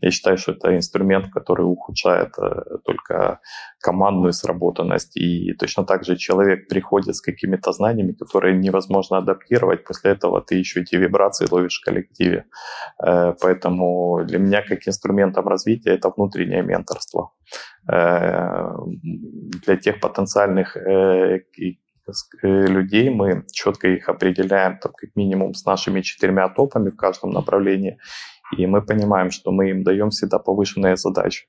Я 0.00 0.10
считаю, 0.10 0.36
что 0.38 0.52
это 0.52 0.76
инструмент, 0.76 1.32
который 1.32 1.62
ухудшает 1.62 2.34
только 2.84 3.40
командную 3.80 4.32
сработанность. 4.32 5.16
И 5.16 5.52
точно 5.54 5.84
так 5.84 6.04
же 6.04 6.16
человек 6.16 6.68
приходит 6.68 7.16
с 7.16 7.20
какими-то 7.20 7.72
знаниями, 7.72 8.12
которые 8.12 8.56
невозможно 8.56 9.18
адаптировать. 9.18 9.84
После 9.84 10.12
этого 10.12 10.40
ты 10.40 10.56
еще 10.56 10.80
эти 10.80 10.96
вибрации 10.96 11.46
ловишь 11.50 11.80
в 11.80 11.84
коллективе. 11.84 12.44
Э, 13.04 13.34
поэтому 13.40 14.24
для 14.24 14.38
меня 14.38 14.62
как 14.62 14.86
инструментом 14.86 15.48
развития 15.48 15.90
это 15.90 16.10
внутреннее 16.10 16.62
менторство. 16.62 17.32
Э, 17.90 18.70
для 19.02 19.76
тех 19.76 20.00
потенциальных 20.00 20.76
э, 20.76 21.40
людей 22.42 23.10
мы 23.10 23.44
четко 23.52 23.88
их 23.88 24.08
определяем, 24.08 24.78
там, 24.78 24.92
как 24.92 25.10
минимум 25.16 25.54
с 25.54 25.64
нашими 25.64 26.00
четырьмя 26.00 26.48
топами 26.48 26.90
в 26.90 26.96
каждом 26.96 27.30
направлении, 27.30 27.98
и 28.56 28.66
мы 28.66 28.82
понимаем, 28.82 29.30
что 29.30 29.50
мы 29.50 29.70
им 29.70 29.82
даем 29.82 30.10
всегда 30.10 30.38
повышенные 30.38 30.96
задачи 30.96 31.46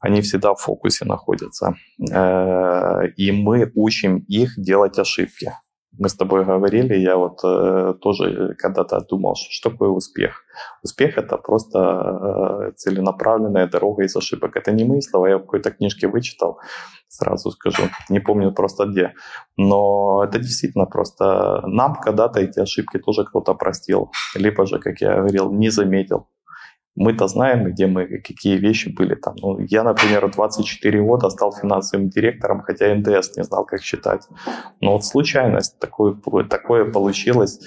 они 0.00 0.22
всегда 0.22 0.54
в 0.54 0.60
фокусе 0.60 1.04
находятся. 1.04 1.76
Э, 2.10 3.06
и 3.16 3.32
мы 3.32 3.70
учим 3.74 4.24
их 4.28 4.54
делать 4.56 4.98
ошибки. 4.98 5.52
Мы 5.98 6.08
с 6.08 6.14
тобой 6.14 6.44
говорили, 6.44 6.94
я 6.94 7.16
вот 7.16 7.40
э, 7.44 7.94
тоже 8.00 8.54
когда-то 8.58 9.00
думал, 9.00 9.34
что 9.34 9.70
такое 9.70 9.88
успех. 9.88 10.44
Успех 10.82 11.18
это 11.18 11.36
просто 11.36 11.78
э, 11.78 12.72
целенаправленная 12.76 13.66
дорога 13.66 14.04
из 14.04 14.16
ошибок. 14.16 14.56
Это 14.56 14.72
не 14.72 14.84
мои 14.84 15.00
слова, 15.00 15.28
я 15.28 15.36
в 15.36 15.40
какой-то 15.40 15.70
книжке 15.72 16.06
вычитал, 16.06 16.58
сразу 17.08 17.50
скажу, 17.50 17.82
не 18.08 18.20
помню 18.20 18.52
просто 18.52 18.86
где. 18.86 19.14
Но 19.56 20.22
это 20.24 20.38
действительно 20.38 20.86
просто 20.86 21.62
нам 21.66 21.96
когда-то 21.96 22.40
эти 22.40 22.60
ошибки 22.60 22.98
тоже 22.98 23.24
кто-то 23.24 23.54
простил, 23.54 24.10
либо 24.34 24.66
же, 24.66 24.78
как 24.78 25.00
я 25.00 25.16
говорил, 25.16 25.52
не 25.52 25.70
заметил 25.70 26.26
мы-то 26.96 27.28
знаем, 27.28 27.64
где 27.64 27.86
мы, 27.86 28.06
какие 28.06 28.56
вещи 28.56 28.88
были 28.88 29.14
там. 29.14 29.34
Ну, 29.40 29.58
я, 29.60 29.84
например, 29.84 30.30
24 30.30 31.02
года 31.02 31.30
стал 31.30 31.52
финансовым 31.52 32.08
директором, 32.08 32.62
хотя 32.62 32.94
НДС 32.94 33.36
не 33.36 33.44
знал, 33.44 33.64
как 33.64 33.82
считать. 33.82 34.28
Но 34.80 34.92
вот 34.92 35.04
случайность, 35.04 35.78
такое, 35.78 36.14
такое 36.44 36.90
получилось. 36.90 37.60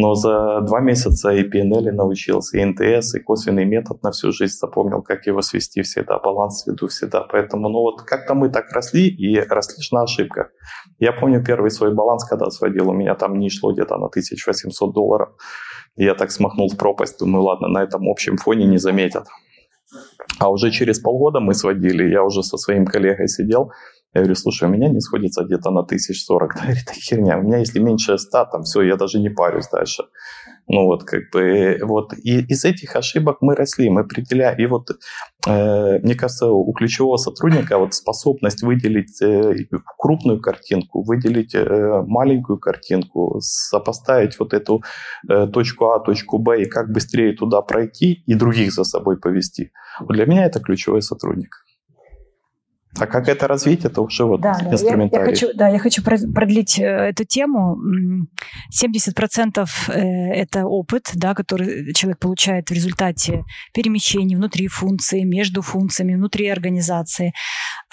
Но 0.00 0.14
за 0.14 0.60
два 0.60 0.78
месяца 0.78 1.32
и 1.32 1.42
PNL 1.42 1.90
научился, 1.90 2.56
и 2.56 2.64
НДС, 2.64 3.16
и 3.16 3.18
косвенный 3.18 3.64
метод 3.64 4.00
на 4.04 4.12
всю 4.12 4.30
жизнь 4.30 4.54
запомнил, 4.56 5.02
как 5.02 5.26
его 5.26 5.42
свести 5.42 5.82
всегда, 5.82 6.20
баланс 6.20 6.62
сведу 6.62 6.86
всегда. 6.86 7.22
Поэтому, 7.22 7.68
ну 7.68 7.80
вот 7.80 8.02
как-то 8.02 8.34
мы 8.34 8.48
так 8.48 8.70
росли, 8.70 9.08
и 9.08 9.40
росли 9.40 9.82
на 9.90 10.04
ошибках. 10.04 10.50
Я 11.00 11.12
помню 11.12 11.44
первый 11.44 11.72
свой 11.72 11.92
баланс, 11.92 12.24
когда 12.24 12.48
сводил, 12.50 12.90
у 12.90 12.92
меня 12.92 13.16
там 13.16 13.40
не 13.40 13.50
шло 13.50 13.72
где-то 13.72 13.96
на 13.98 14.06
1800 14.06 14.94
долларов. 14.94 15.30
Я 15.98 16.14
так 16.14 16.30
смахнул 16.30 16.68
в 16.68 16.76
пропасть, 16.76 17.18
думаю, 17.18 17.42
ладно, 17.42 17.66
на 17.66 17.82
этом 17.82 18.08
общем 18.08 18.36
фоне 18.36 18.66
не 18.66 18.78
заметят. 18.78 19.26
А 20.38 20.48
уже 20.48 20.70
через 20.70 21.00
полгода 21.00 21.40
мы 21.40 21.54
сводили, 21.54 22.08
я 22.08 22.22
уже 22.22 22.44
со 22.44 22.56
своим 22.56 22.86
коллегой 22.86 23.26
сидел, 23.28 23.72
я 24.14 24.20
говорю, 24.20 24.36
слушай, 24.36 24.68
у 24.68 24.72
меня 24.72 24.88
не 24.88 25.00
сходится 25.00 25.44
где-то 25.44 25.70
на 25.70 25.80
1040. 25.80 26.54
Да, 26.54 26.60
говорит, 26.62 26.90
херня, 26.90 27.38
у 27.38 27.42
меня 27.42 27.58
если 27.58 27.80
меньше 27.80 28.16
100, 28.16 28.44
там 28.52 28.62
все, 28.62 28.82
я 28.82 28.96
даже 28.96 29.18
не 29.18 29.28
парюсь 29.28 29.68
дальше. 29.68 30.04
Ну 30.70 30.84
вот, 30.84 31.04
как 31.04 31.30
бы, 31.32 31.78
вот, 31.82 32.12
и 32.12 32.40
из 32.40 32.64
этих 32.66 32.94
ошибок 32.94 33.38
мы 33.40 33.54
росли, 33.54 33.88
мы 33.88 34.02
определяем, 34.02 34.58
и 34.58 34.66
вот, 34.66 34.90
э, 35.46 35.98
мне 36.00 36.14
кажется, 36.14 36.50
у 36.50 36.70
ключевого 36.74 37.16
сотрудника 37.16 37.78
вот 37.78 37.94
способность 37.94 38.62
выделить 38.62 39.20
э, 39.22 39.54
крупную 39.96 40.42
картинку, 40.42 41.02
выделить 41.02 41.54
э, 41.54 42.02
маленькую 42.06 42.58
картинку, 42.58 43.40
сопоставить 43.40 44.38
вот 44.38 44.52
эту 44.52 44.82
э, 45.26 45.46
точку 45.46 45.86
А, 45.86 46.00
точку 46.00 46.38
Б, 46.38 46.62
и 46.62 46.66
как 46.66 46.92
быстрее 46.92 47.32
туда 47.32 47.62
пройти, 47.62 48.22
и 48.26 48.34
других 48.34 48.72
за 48.74 48.84
собой 48.84 49.18
повести. 49.18 49.72
Вот 50.00 50.12
для 50.16 50.26
меня 50.26 50.44
это 50.44 50.60
ключевой 50.60 51.00
сотрудник. 51.00 51.64
А 53.00 53.06
как 53.06 53.28
это 53.28 53.46
развить, 53.48 53.84
это 53.84 54.02
уже 54.02 54.24
вот 54.24 54.40
да, 54.40 54.58
инструментарий. 54.70 55.24
Я, 55.24 55.30
я 55.30 55.34
хочу, 55.34 55.48
да, 55.54 55.68
я 55.68 55.78
хочу 55.78 56.02
продлить 56.02 56.78
э, 56.78 56.84
эту 56.84 57.24
тему. 57.24 57.78
70% 58.72 59.68
э, 59.88 60.00
это 60.32 60.66
опыт, 60.66 61.10
да, 61.14 61.34
который 61.34 61.92
человек 61.94 62.18
получает 62.18 62.70
в 62.70 62.72
результате 62.72 63.44
перемещений 63.72 64.36
внутри 64.36 64.68
функции, 64.68 65.22
между 65.22 65.62
функциями, 65.62 66.14
внутри 66.14 66.48
организации. 66.48 67.32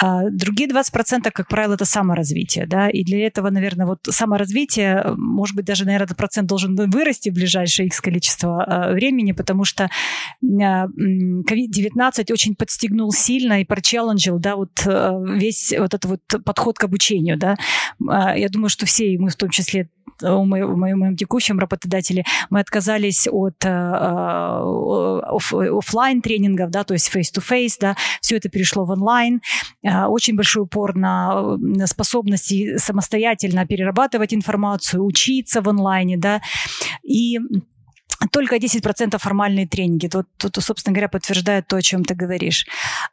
А 0.01 0.29
другие 0.29 0.69
20%, 0.69 1.31
как 1.31 1.47
правило, 1.47 1.73
это 1.73 1.85
саморазвитие. 1.85 2.65
Да, 2.67 2.89
и 2.89 3.03
для 3.03 3.25
этого, 3.25 3.49
наверное, 3.49 3.85
вот 3.85 3.99
саморазвитие, 4.09 5.03
может 5.17 5.55
быть, 5.55 5.65
даже, 5.65 5.85
наверное, 5.85 6.05
этот 6.05 6.17
процент 6.17 6.47
должен 6.47 6.75
вырасти 6.75 7.29
в 7.29 7.33
ближайшее 7.33 7.87
их 7.87 7.95
количество 8.01 8.63
а, 8.63 8.91
времени, 8.93 9.31
потому 9.31 9.63
что 9.63 9.89
COVID-19 10.43 11.97
а, 11.97 12.33
очень 12.33 12.55
подстегнул 12.55 13.11
сильно 13.11 13.61
и 13.61 13.65
прочелленджил 13.65 14.39
да, 14.39 14.55
вот 14.55 14.71
весь 15.25 15.73
вот 15.77 15.93
этот 15.93 16.05
вот 16.05 16.21
подход 16.43 16.77
к 16.77 16.83
обучению, 16.83 17.37
да. 17.37 17.55
Я 17.99 18.49
думаю, 18.49 18.69
что 18.69 18.85
все, 18.85 19.13
и 19.13 19.17
мы 19.17 19.29
в 19.29 19.35
том 19.35 19.49
числе 19.49 19.89
у 20.21 20.45
моем, 20.45 20.79
моем 20.79 21.15
текущем 21.15 21.59
работодателе, 21.59 22.23
мы 22.49 22.59
отказались 22.59 23.27
от 23.29 23.65
э, 23.65 23.69
офлайн 25.77 26.21
тренингов, 26.21 26.69
да, 26.69 26.83
то 26.83 26.93
есть 26.93 27.13
face-to-face, 27.13 27.77
да, 27.79 27.95
все 28.21 28.37
это 28.37 28.49
перешло 28.49 28.85
в 28.85 28.91
онлайн. 28.91 29.41
Э, 29.83 30.05
очень 30.05 30.35
большой 30.35 30.63
упор 30.63 30.95
на 30.95 31.57
способности 31.85 32.77
самостоятельно 32.77 33.65
перерабатывать 33.65 34.33
информацию, 34.33 35.03
учиться 35.03 35.61
в 35.61 35.69
онлайне, 35.69 36.17
да, 36.17 36.41
и 37.03 37.39
только 38.31 38.57
10% 38.57 39.17
формальные 39.17 39.67
тренинги. 39.67 40.09
Вот 40.13 40.27
тут, 40.37 40.55
собственно 40.63 40.93
говоря, 40.93 41.09
подтверждает 41.09 41.67
то, 41.67 41.75
о 41.75 41.81
чем 41.81 42.03
ты 42.03 42.15
говоришь. 42.15 42.65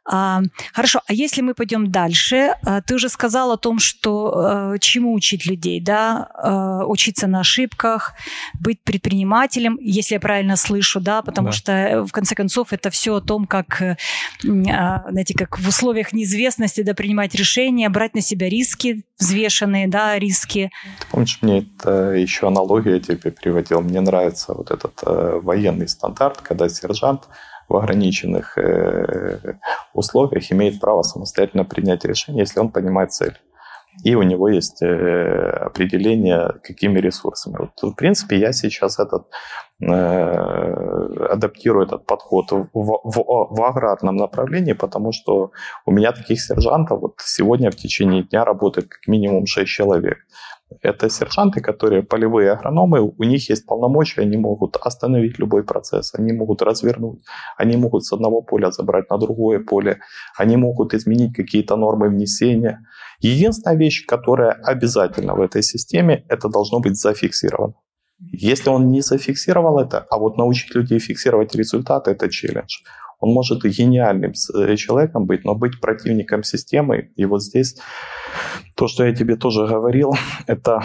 А, 0.05 0.41
хорошо, 0.73 1.01
а 1.07 1.13
если 1.13 1.41
мы 1.41 1.53
пойдем 1.53 1.91
дальше, 1.91 2.55
а, 2.63 2.81
ты 2.81 2.95
уже 2.95 3.09
сказал 3.09 3.51
о 3.51 3.57
том, 3.57 3.79
что 3.79 4.33
а, 4.35 4.77
чему 4.79 5.13
учить 5.13 5.45
людей, 5.45 5.79
да, 5.81 6.29
а, 6.33 6.85
учиться 6.85 7.27
на 7.27 7.41
ошибках, 7.41 8.13
быть 8.59 8.81
предпринимателем, 8.83 9.77
если 9.81 10.15
я 10.15 10.19
правильно 10.19 10.55
слышу, 10.55 10.99
да, 10.99 11.21
потому 11.21 11.47
да. 11.49 11.53
что 11.53 12.05
в 12.07 12.11
конце 12.11 12.35
концов 12.35 12.73
это 12.73 12.89
все 12.89 13.15
о 13.15 13.21
том, 13.21 13.45
как, 13.45 13.81
а, 13.81 13.97
знаете, 14.43 15.33
как 15.33 15.59
в 15.59 15.67
условиях 15.67 16.13
неизвестности, 16.13 16.81
да, 16.81 16.93
принимать 16.93 17.35
решения, 17.35 17.89
брать 17.89 18.15
на 18.15 18.21
себя 18.21 18.49
риски, 18.49 19.03
взвешенные, 19.19 19.87
да, 19.87 20.19
риски. 20.19 20.71
Ты 20.99 21.07
помнишь, 21.11 21.39
мне 21.41 21.59
это 21.59 22.11
еще 22.11 22.47
аналогия 22.47 22.99
тебе 22.99 23.31
приводил, 23.31 23.81
мне 23.81 24.01
нравится 24.01 24.53
вот 24.53 24.71
этот 24.71 24.92
э, 25.03 25.39
военный 25.41 25.87
стандарт, 25.87 26.41
когда 26.41 26.69
сержант 26.69 27.27
в 27.69 27.75
ограниченных 27.75 28.57
э, 28.57 29.55
условиях 29.93 30.51
имеет 30.51 30.79
право 30.79 31.01
самостоятельно 31.03 31.65
принять 31.65 32.05
решение, 32.05 32.41
если 32.41 32.59
он 32.59 32.69
понимает 32.69 33.13
цель. 33.13 33.37
И 34.03 34.15
у 34.15 34.23
него 34.23 34.49
есть 34.49 34.81
э, 34.81 35.49
определение, 35.65 36.49
какими 36.63 36.99
ресурсами. 36.99 37.57
Вот, 37.59 37.91
в 37.91 37.95
принципе, 37.95 38.37
я 38.37 38.51
сейчас 38.51 38.99
этот, 38.99 39.27
э, 39.81 39.87
адаптирую 41.29 41.85
этот 41.85 42.05
подход 42.05 42.51
в, 42.51 42.69
в, 42.73 43.47
в 43.51 43.63
аграрном 43.63 44.15
направлении, 44.15 44.73
потому 44.73 45.11
что 45.11 45.51
у 45.85 45.91
меня 45.91 46.11
таких 46.11 46.41
сержантов 46.41 47.01
вот 47.01 47.15
сегодня 47.19 47.69
в 47.69 47.75
течение 47.75 48.23
дня 48.23 48.43
работает 48.43 48.87
как 48.87 49.07
минимум 49.07 49.45
6 49.45 49.67
человек. 49.67 50.17
Это 50.81 51.09
сержанты, 51.09 51.61
которые 51.61 52.03
полевые 52.03 52.51
агрономы, 52.51 53.01
у 53.01 53.23
них 53.23 53.49
есть 53.49 53.65
полномочия, 53.65 54.21
они 54.21 54.37
могут 54.37 54.77
остановить 54.77 55.39
любой 55.39 55.63
процесс, 55.63 56.13
они 56.15 56.33
могут 56.33 56.61
развернуть, 56.61 57.23
они 57.57 57.77
могут 57.77 58.05
с 58.05 58.13
одного 58.13 58.41
поля 58.41 58.71
забрать 58.71 59.09
на 59.09 59.17
другое 59.17 59.59
поле, 59.59 59.99
они 60.37 60.57
могут 60.57 60.93
изменить 60.93 61.35
какие-то 61.35 61.75
нормы 61.75 62.09
внесения. 62.09 62.79
Единственная 63.19 63.77
вещь, 63.77 64.05
которая 64.05 64.51
обязательно 64.51 65.35
в 65.35 65.41
этой 65.41 65.63
системе, 65.63 66.25
это 66.29 66.49
должно 66.49 66.79
быть 66.79 66.95
зафиксировано. 66.95 67.73
Если 68.31 68.69
он 68.69 68.89
не 68.89 69.01
зафиксировал 69.01 69.79
это, 69.79 70.05
а 70.09 70.17
вот 70.17 70.37
научить 70.37 70.75
людей 70.75 70.99
фиксировать 70.99 71.55
результаты, 71.55 72.11
это 72.11 72.29
челлендж. 72.29 72.77
Он 73.19 73.33
может 73.33 73.63
гениальным 73.63 74.33
э, 74.53 74.75
человеком 74.75 75.25
быть, 75.25 75.45
но 75.45 75.55
быть 75.55 75.79
противником 75.79 76.43
системы. 76.43 77.11
И 77.15 77.25
вот 77.25 77.41
здесь 77.41 77.77
то, 78.75 78.87
что 78.87 79.05
я 79.05 79.13
тебе 79.13 79.35
тоже 79.35 79.67
говорил, 79.67 80.13
это 80.47 80.81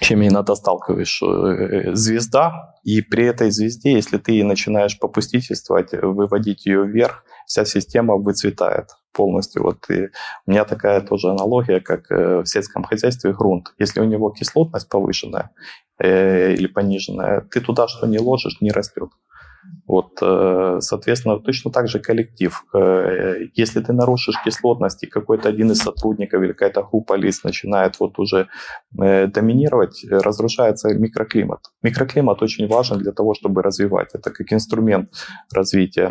чем 0.00 0.26
иногда 0.26 0.54
сталкиваешь 0.54 1.22
э, 1.22 1.94
звезда, 1.94 2.74
и 2.84 3.00
при 3.00 3.26
этой 3.26 3.50
звезде, 3.50 3.92
если 3.92 4.18
ты 4.18 4.44
начинаешь 4.44 4.98
попустительствовать, 4.98 5.92
выводить 5.92 6.66
ее 6.66 6.86
вверх, 6.86 7.24
вся 7.46 7.64
система 7.64 8.16
выцветает 8.16 8.90
полностью. 9.12 9.62
Вот 9.62 9.88
и 9.90 10.08
у 10.46 10.50
меня 10.50 10.64
такая 10.64 11.00
тоже 11.00 11.30
аналогия, 11.30 11.80
как 11.80 12.10
э, 12.10 12.42
в 12.42 12.46
сельском 12.46 12.84
хозяйстве 12.84 13.32
грунт. 13.32 13.74
Если 13.78 14.00
у 14.00 14.04
него 14.04 14.30
кислотность 14.30 14.88
повышенная 14.88 15.50
э, 15.98 16.52
или 16.52 16.66
пониженная, 16.66 17.40
ты 17.40 17.60
туда 17.60 17.88
что 17.88 18.06
не 18.06 18.18
ложишь, 18.18 18.60
не 18.60 18.70
растет. 18.70 19.10
Вот, 19.86 20.18
э, 20.20 20.78
соответственно, 20.80 21.38
точно 21.38 21.70
так 21.70 21.88
же 21.88 22.00
коллектив. 22.00 22.64
Э, 22.74 23.46
если 23.54 23.80
ты 23.80 23.92
нарушишь 23.92 24.34
кислотность, 24.44 25.04
и 25.04 25.06
какой-то 25.06 25.48
один 25.48 25.70
из 25.70 25.78
сотрудников 25.78 26.42
или 26.42 26.52
какая-то 26.52 26.82
группа 26.82 27.14
лиц 27.14 27.44
начинает 27.44 28.00
вот 28.00 28.18
уже 28.18 28.48
э, 29.00 29.26
доминировать, 29.28 30.04
разрушается 30.10 30.88
микроклимат. 30.88 31.60
Микроклимат 31.82 32.42
очень 32.42 32.66
важен 32.68 32.98
для 32.98 33.12
того, 33.12 33.34
чтобы 33.34 33.62
развивать. 33.62 34.08
Это 34.14 34.30
как 34.30 34.52
инструмент 34.52 35.10
развития. 35.54 36.10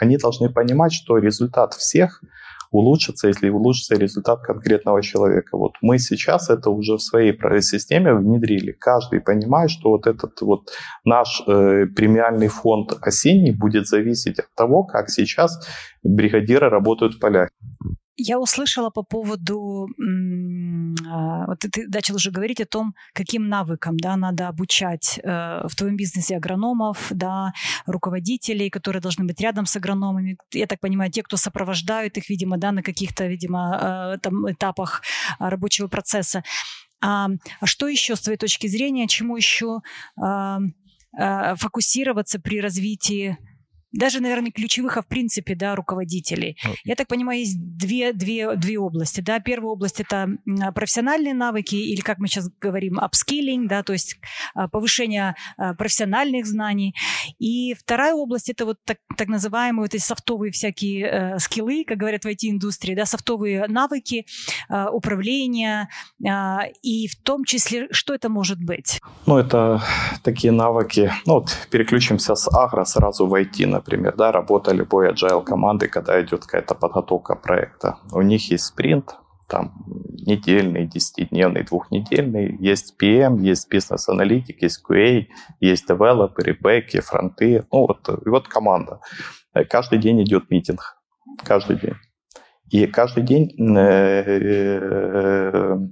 Они 0.00 0.16
должны 0.16 0.48
понимать, 0.48 0.92
что 0.92 1.18
результат 1.18 1.74
всех– 1.74 2.22
улучшится, 2.72 3.28
если 3.28 3.50
улучшится 3.50 3.94
результат 3.94 4.40
конкретного 4.40 5.02
человека. 5.02 5.56
Вот 5.56 5.74
мы 5.82 5.98
сейчас 5.98 6.50
это 6.50 6.70
уже 6.70 6.96
в 6.96 7.02
своей 7.02 7.32
системе 7.62 8.14
внедрили. 8.14 8.72
Каждый 8.72 9.20
понимает, 9.20 9.70
что 9.70 9.90
вот 9.90 10.06
этот 10.06 10.40
вот 10.40 10.70
наш 11.04 11.42
э, 11.46 11.86
премиальный 11.94 12.48
фонд 12.48 12.98
осенний 13.02 13.52
будет 13.52 13.86
зависеть 13.86 14.38
от 14.38 14.54
того, 14.56 14.84
как 14.84 15.10
сейчас 15.10 15.60
бригадиры 16.02 16.68
работают 16.68 17.14
в 17.14 17.18
полях. 17.20 17.50
Я 18.16 18.38
услышала 18.38 18.90
по 18.90 19.02
поводу, 19.02 19.88
а, 21.08 21.46
вот 21.46 21.60
ты 21.60 21.88
начал 21.88 22.16
уже 22.16 22.30
говорить 22.30 22.60
о 22.60 22.66
том, 22.66 22.94
каким 23.14 23.48
навыкам 23.48 23.96
да, 23.96 24.16
надо 24.16 24.48
обучать 24.48 25.18
э, 25.22 25.66
в 25.66 25.74
твоем 25.74 25.96
бизнесе 25.96 26.36
агрономов, 26.36 27.06
да, 27.10 27.52
руководителей, 27.86 28.68
которые 28.68 29.00
должны 29.00 29.24
быть 29.24 29.40
рядом 29.40 29.64
с 29.64 29.76
агрономами. 29.76 30.36
Я 30.52 30.66
так 30.66 30.80
понимаю, 30.80 31.10
те, 31.10 31.22
кто 31.22 31.38
сопровождают 31.38 32.18
их, 32.18 32.28
видимо, 32.28 32.58
да, 32.58 32.70
на 32.72 32.82
каких-то, 32.82 33.26
видимо, 33.26 34.14
э, 34.14 34.18
там, 34.18 34.50
этапах 34.50 35.02
рабочего 35.38 35.88
процесса. 35.88 36.44
А, 37.00 37.28
а 37.60 37.66
что 37.66 37.88
еще 37.88 38.14
с 38.14 38.20
твоей 38.20 38.38
точки 38.38 38.66
зрения, 38.66 39.08
чему 39.08 39.36
еще 39.36 39.80
а, 40.20 40.60
фокусироваться 41.56 42.40
при 42.40 42.60
развитии 42.60 43.36
даже, 43.92 44.20
наверное, 44.20 44.50
ключевых, 44.50 44.96
а 44.96 45.02
в 45.02 45.06
принципе, 45.06 45.54
да, 45.54 45.74
руководителей. 45.74 46.56
Okay. 46.64 46.74
Я 46.84 46.94
так 46.94 47.08
понимаю, 47.08 47.40
есть 47.40 47.56
две, 47.58 48.12
две, 48.12 48.56
две 48.56 48.78
области. 48.78 49.20
Да. 49.20 49.40
Первая 49.40 49.72
область– 49.72 50.00
это 50.00 50.28
профессиональные 50.74 51.34
навыки, 51.34 51.74
или, 51.74 52.00
как 52.00 52.18
мы 52.18 52.28
сейчас 52.28 52.48
говорим, 52.60 52.98
upskilling, 52.98 53.66
да, 53.66 53.82
то 53.82 53.92
есть 53.92 54.16
а, 54.54 54.68
повышение 54.68 55.34
а, 55.56 55.74
профессиональных 55.74 56.46
знаний. 56.46 56.94
И 57.38 57.74
вторая 57.74 58.14
область– 58.14 58.48
это 58.50 58.64
вот 58.64 58.78
так, 58.84 58.98
так 59.16 59.28
называемые 59.28 59.82
вот 59.82 59.94
эти 59.94 60.02
софтовые 60.02 60.52
всякие 60.52 61.06
э, 61.06 61.38
скиллы, 61.38 61.84
как 61.84 61.98
говорят 61.98 62.24
в 62.24 62.28
IT-индустрии, 62.28 62.94
да, 62.94 63.06
софтовые 63.06 63.66
навыки 63.68 64.26
э, 64.68 64.86
управления, 64.88 65.88
э, 66.24 66.28
и 66.82 67.08
в 67.08 67.16
том 67.22 67.44
числе, 67.44 67.88
что 67.90 68.14
это 68.14 68.28
может 68.28 68.62
быть? 68.62 69.00
Ну, 69.26 69.38
это 69.38 69.82
такие 70.22 70.52
навыки, 70.52 71.12
ну, 71.26 71.34
вот 71.34 71.56
переключимся 71.70 72.34
с 72.34 72.48
агро 72.52 72.84
сразу 72.84 73.26
в 73.26 73.34
IT, 73.34 73.66
например, 73.82 74.14
да, 74.16 74.32
работа 74.32 74.72
любой 74.72 75.10
agile 75.10 75.42
команды, 75.44 75.88
когда 75.88 76.20
идет 76.20 76.46
какая-то 76.46 76.74
подготовка 76.74 77.34
проекта. 77.34 77.98
У 78.12 78.22
них 78.22 78.50
есть 78.50 78.64
спринт, 78.64 79.16
там 79.48 79.72
недельный, 80.26 80.86
десятидневный, 80.86 81.64
двухнедельный, 81.64 82.56
есть 82.58 82.94
PM, 83.02 83.40
есть 83.40 83.68
бизнес-аналитик, 83.68 84.62
есть 84.62 84.82
QA, 84.88 85.26
есть 85.60 85.88
девелоперы, 85.88 86.56
бэки, 86.58 87.00
фронты, 87.00 87.66
ну 87.72 87.86
вот, 87.86 88.08
и 88.08 88.28
вот 88.28 88.48
команда. 88.48 89.00
Каждый 89.68 89.98
день 89.98 90.22
идет 90.22 90.50
митинг, 90.50 90.96
каждый 91.44 91.76
день. 91.76 91.96
И 92.70 92.86
каждый 92.86 93.22
день 93.24 93.50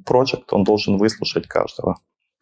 проект, 0.06 0.52
он 0.52 0.64
должен 0.64 0.96
выслушать 0.96 1.46
каждого. 1.46 1.96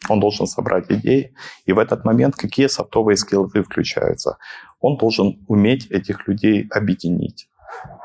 Он 0.09 0.21
должен 0.21 0.47
собрать 0.47 0.91
идеи, 0.91 1.35
и 1.67 1.73
в 1.73 1.79
этот 1.79 2.05
момент 2.05 2.37
какие 2.37 2.69
софтовые 2.69 3.17
скиллы 3.17 3.49
включаются. 3.49 4.39
Он 4.81 4.97
должен 4.97 5.45
уметь 5.49 5.87
этих 5.91 6.29
людей 6.29 6.69
объединить, 6.71 7.49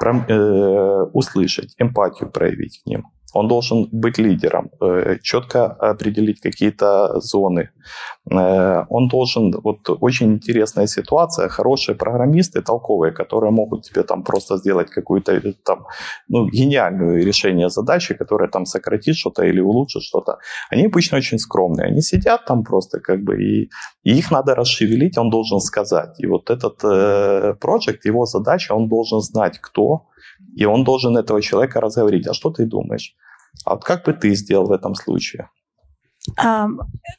э, 0.02 1.04
услышать, 1.14 1.76
эмпатию 1.78 2.32
проявить 2.32 2.82
к 2.84 2.86
ним, 2.88 3.06
он 3.34 3.48
должен 3.48 3.90
быть 3.92 4.20
лидером, 4.20 4.70
э, 4.82 5.18
четко 5.22 5.66
определить 5.66 6.40
какие-то 6.40 7.20
зоны. 7.20 7.70
Э, 8.32 8.86
он 8.90 9.08
должен, 9.08 9.52
вот 9.64 9.90
очень 10.02 10.34
интересная 10.34 10.88
ситуация, 10.88 11.50
хорошие 11.50 11.96
программисты, 11.96 12.62
толковые, 12.62 13.12
которые 13.12 13.52
могут 13.52 13.84
тебе 13.84 14.04
там 14.04 14.24
просто 14.24 14.58
сделать 14.58 14.90
какую-то 14.90 15.32
э, 15.32 15.54
там, 15.66 15.86
ну, 16.30 16.48
гениальную 16.48 17.26
решение 17.26 17.70
задачи, 17.70 18.14
которое 18.14 18.50
там 18.50 18.66
сократит 18.66 19.16
что-то 19.16 19.44
или 19.44 19.62
улучшит 19.62 20.04
что-то. 20.04 20.38
Они 20.70 20.86
обычно 20.86 21.18
очень 21.18 21.40
скромные. 21.40 21.88
Они 21.88 22.02
сидят 22.02 22.46
там 22.46 22.64
просто 22.64 23.00
как 23.00 23.24
бы, 23.24 23.44
и, 23.44 23.70
и 24.04 24.18
их 24.18 24.32
надо 24.32 24.56
расшевелить, 24.56 25.18
он 25.18 25.30
должен 25.30 25.60
сказать. 25.60 26.20
И 26.20 26.28
вот 26.28 26.50
этот 26.50 26.78
проект, 27.60 28.06
его 28.06 28.26
задача, 28.26 28.76
он 28.76 28.88
должен 28.88 29.22
знать, 29.22 29.60
кто, 29.60 30.08
и 30.56 30.66
он 30.66 30.84
должен 30.84 31.18
этого 31.18 31.42
человека 31.42 31.82
разговорить. 31.82 32.28
А 32.28 32.34
что 32.34 32.52
ты 32.52 32.66
думаешь? 32.66 33.16
А 33.66 33.76
вот 33.76 33.84
как 33.84 34.06
бы 34.06 34.14
ты 34.14 34.34
сделал 34.36 34.66
в 34.66 34.72
этом 34.72 34.96
случае? 34.96 35.50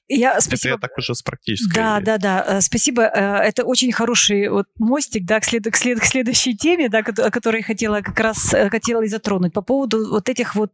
Я, 0.08 0.40
спасибо. 0.40 0.56
Это 0.56 0.68
я 0.68 0.78
так 0.78 0.98
уже 0.98 1.14
с 1.14 1.22
практической. 1.22 1.74
Да, 1.74 2.00
да, 2.00 2.18
да. 2.18 2.44
Э, 2.46 2.60
спасибо. 2.60 3.02
Э, 3.02 3.37
это 3.37 3.64
очень 3.64 3.92
хороший 3.92 4.48
вот 4.48 4.66
мостик, 4.78 5.26
да, 5.26 5.40
к, 5.40 5.44
след, 5.44 5.64
к, 5.64 5.76
след, 5.76 6.00
к 6.00 6.04
следующей 6.04 6.56
теме, 6.56 6.88
да, 6.88 7.00
о 7.00 7.30
которой 7.30 7.62
хотела 7.62 8.00
как 8.00 8.18
раз 8.18 8.54
э, 8.54 8.70
хотела 8.70 9.02
и 9.02 9.08
затронуть 9.08 9.52
по 9.52 9.60
поводу 9.60 10.10
вот 10.10 10.28
этих 10.28 10.54
вот 10.54 10.72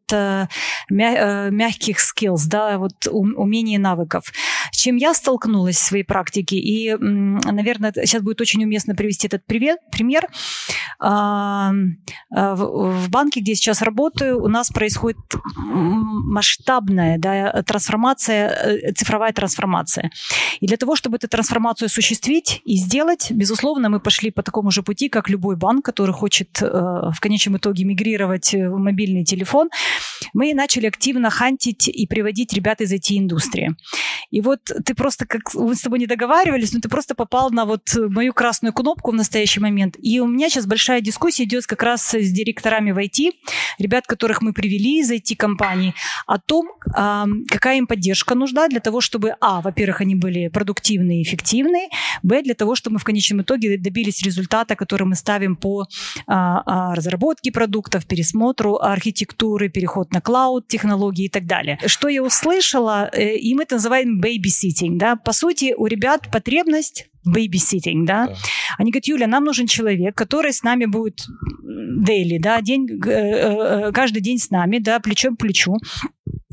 мягких 0.91 1.99
skills, 1.99 2.43
да, 2.47 2.79
вот 2.79 3.09
умений 3.11 3.75
и 3.75 3.79
навыков. 3.79 4.25
С 4.73 4.77
чем 4.77 4.97
я 4.97 5.15
столкнулась 5.15 5.77
в 5.77 5.85
своей 5.85 6.05
практике, 6.05 6.57
и, 6.57 6.95
наверное, 6.97 7.93
сейчас 8.05 8.23
будет 8.23 8.41
очень 8.41 8.63
уместно 8.65 8.95
привести 8.95 9.27
этот 9.27 9.45
пример. 9.47 10.27
В 10.99 13.09
банке, 13.09 13.41
где 13.41 13.53
я 13.53 13.57
сейчас 13.57 13.83
работаю, 13.83 14.43
у 14.43 14.49
нас 14.49 14.69
происходит 14.69 15.19
масштабная 15.57 17.19
да, 17.19 17.63
трансформация, 17.63 18.93
цифровая 18.95 19.33
трансформация. 19.33 20.11
И 20.61 20.67
для 20.67 20.77
того, 20.77 20.97
чтобы 20.97 21.17
эту 21.17 21.29
трансформацию 21.29 21.87
осуществить 21.87 22.61
и 22.65 22.77
сделать, 22.77 23.31
безусловно, 23.31 23.89
мы 23.89 24.01
пошли 24.01 24.31
по 24.31 24.43
такому 24.43 24.71
же 24.71 24.83
пути, 24.83 25.09
как 25.09 25.29
любой 25.29 25.57
банк, 25.57 25.85
который 25.85 26.13
хочет 26.13 26.63
э, 26.63 26.67
в 26.67 27.17
конечном 27.21 27.57
итоге 27.57 27.85
мигрировать 27.85 28.53
в 28.53 28.77
мобильный 28.77 29.25
телефон. 29.25 29.71
Мы 30.35 30.55
начали 30.55 30.87
активно 30.87 31.31
хантить 31.31 31.89
и 31.89 32.07
приводить 32.07 32.53
ребят 32.53 32.81
из 32.81 32.93
IT-индустрии. 32.93 33.75
И 34.31 34.41
вот 34.41 34.60
ты 34.85 34.95
просто, 34.95 35.27
как 35.27 35.55
мы 35.55 35.75
с 35.75 35.81
тобой 35.81 35.99
не 35.99 36.07
договаривались, 36.07 36.73
но 36.73 36.81
ты 36.81 36.89
просто 36.89 37.15
попал 37.15 37.51
на 37.51 37.65
вот 37.65 37.83
мою 37.97 38.33
красную 38.33 38.73
кнопку 38.73 39.11
в 39.11 39.15
настоящий 39.15 39.61
момент. 39.61 39.97
И 39.99 40.21
у 40.21 40.27
меня 40.27 40.49
сейчас 40.49 40.67
большая 40.67 41.01
дискуссия 41.01 41.45
идет 41.45 41.67
как 41.67 41.83
раз 41.83 42.15
с 42.15 42.31
директорами 42.31 42.93
в 42.93 42.99
IT, 42.99 43.33
ребят, 43.79 44.07
которых 44.07 44.43
мы 44.43 44.53
привели 44.53 45.01
из 45.01 45.11
IT-компаний, 45.11 45.95
о 46.27 46.39
том, 46.39 46.69
какая 47.49 47.79
им 47.79 47.87
поддержка 47.87 48.35
нужна 48.35 48.69
для 48.69 48.81
того, 48.81 49.01
чтобы, 49.01 49.35
а, 49.41 49.61
во-первых, 49.61 50.01
они 50.01 50.15
были 50.15 50.49
продуктивные 50.49 51.21
и 51.21 51.23
эффективные, 51.23 51.89
б, 52.23 52.43
для 52.43 52.55
того, 52.55 52.75
чтобы 52.75 52.95
мы 52.95 52.99
в 52.99 53.05
конечном 53.05 53.43
итоге 53.43 53.79
добились 53.79 54.23
результата, 54.23 54.77
который 54.77 55.05
мы 55.05 55.17
ставим 55.17 55.57
по 55.57 55.87
а, 56.27 56.63
а, 56.67 56.95
разработке 56.95 57.53
продуктов, 57.53 58.07
пересмотру 58.07 58.77
архитектуры, 58.77 59.69
переход 59.69 60.13
на 60.13 60.21
клауд, 60.21 60.69
технологии 60.69 61.27
и 61.27 61.29
так 61.29 61.47
далее. 61.47 61.79
Что 61.87 62.09
я 62.09 62.23
услышала, 62.23 63.11
э, 63.13 63.37
и 63.37 63.55
мы 63.55 63.63
это 63.63 63.77
называем 63.77 64.21
babysitting, 64.51 64.97
да, 64.99 65.17
по 65.17 65.33
сути, 65.33 65.75
у 65.77 65.87
ребят 65.87 66.29
потребность 66.31 67.07
babysitting, 67.27 68.05
да? 68.05 68.27
да. 68.27 68.35
Они 68.79 68.91
говорят, 68.91 69.07
Юля, 69.07 69.27
нам 69.27 69.45
нужен 69.45 69.67
человек, 69.67 70.17
который 70.17 70.53
с 70.53 70.63
нами 70.63 70.87
будет 70.87 71.27
daily, 71.63 72.39
да, 72.39 72.61
день, 72.61 72.89
э, 73.07 73.11
э, 73.11 73.93
каждый 73.93 74.21
день 74.21 74.39
с 74.39 74.51
нами, 74.51 74.79
да, 74.79 75.01
плечом 75.01 75.37
к 75.37 75.41
плечу 75.41 75.77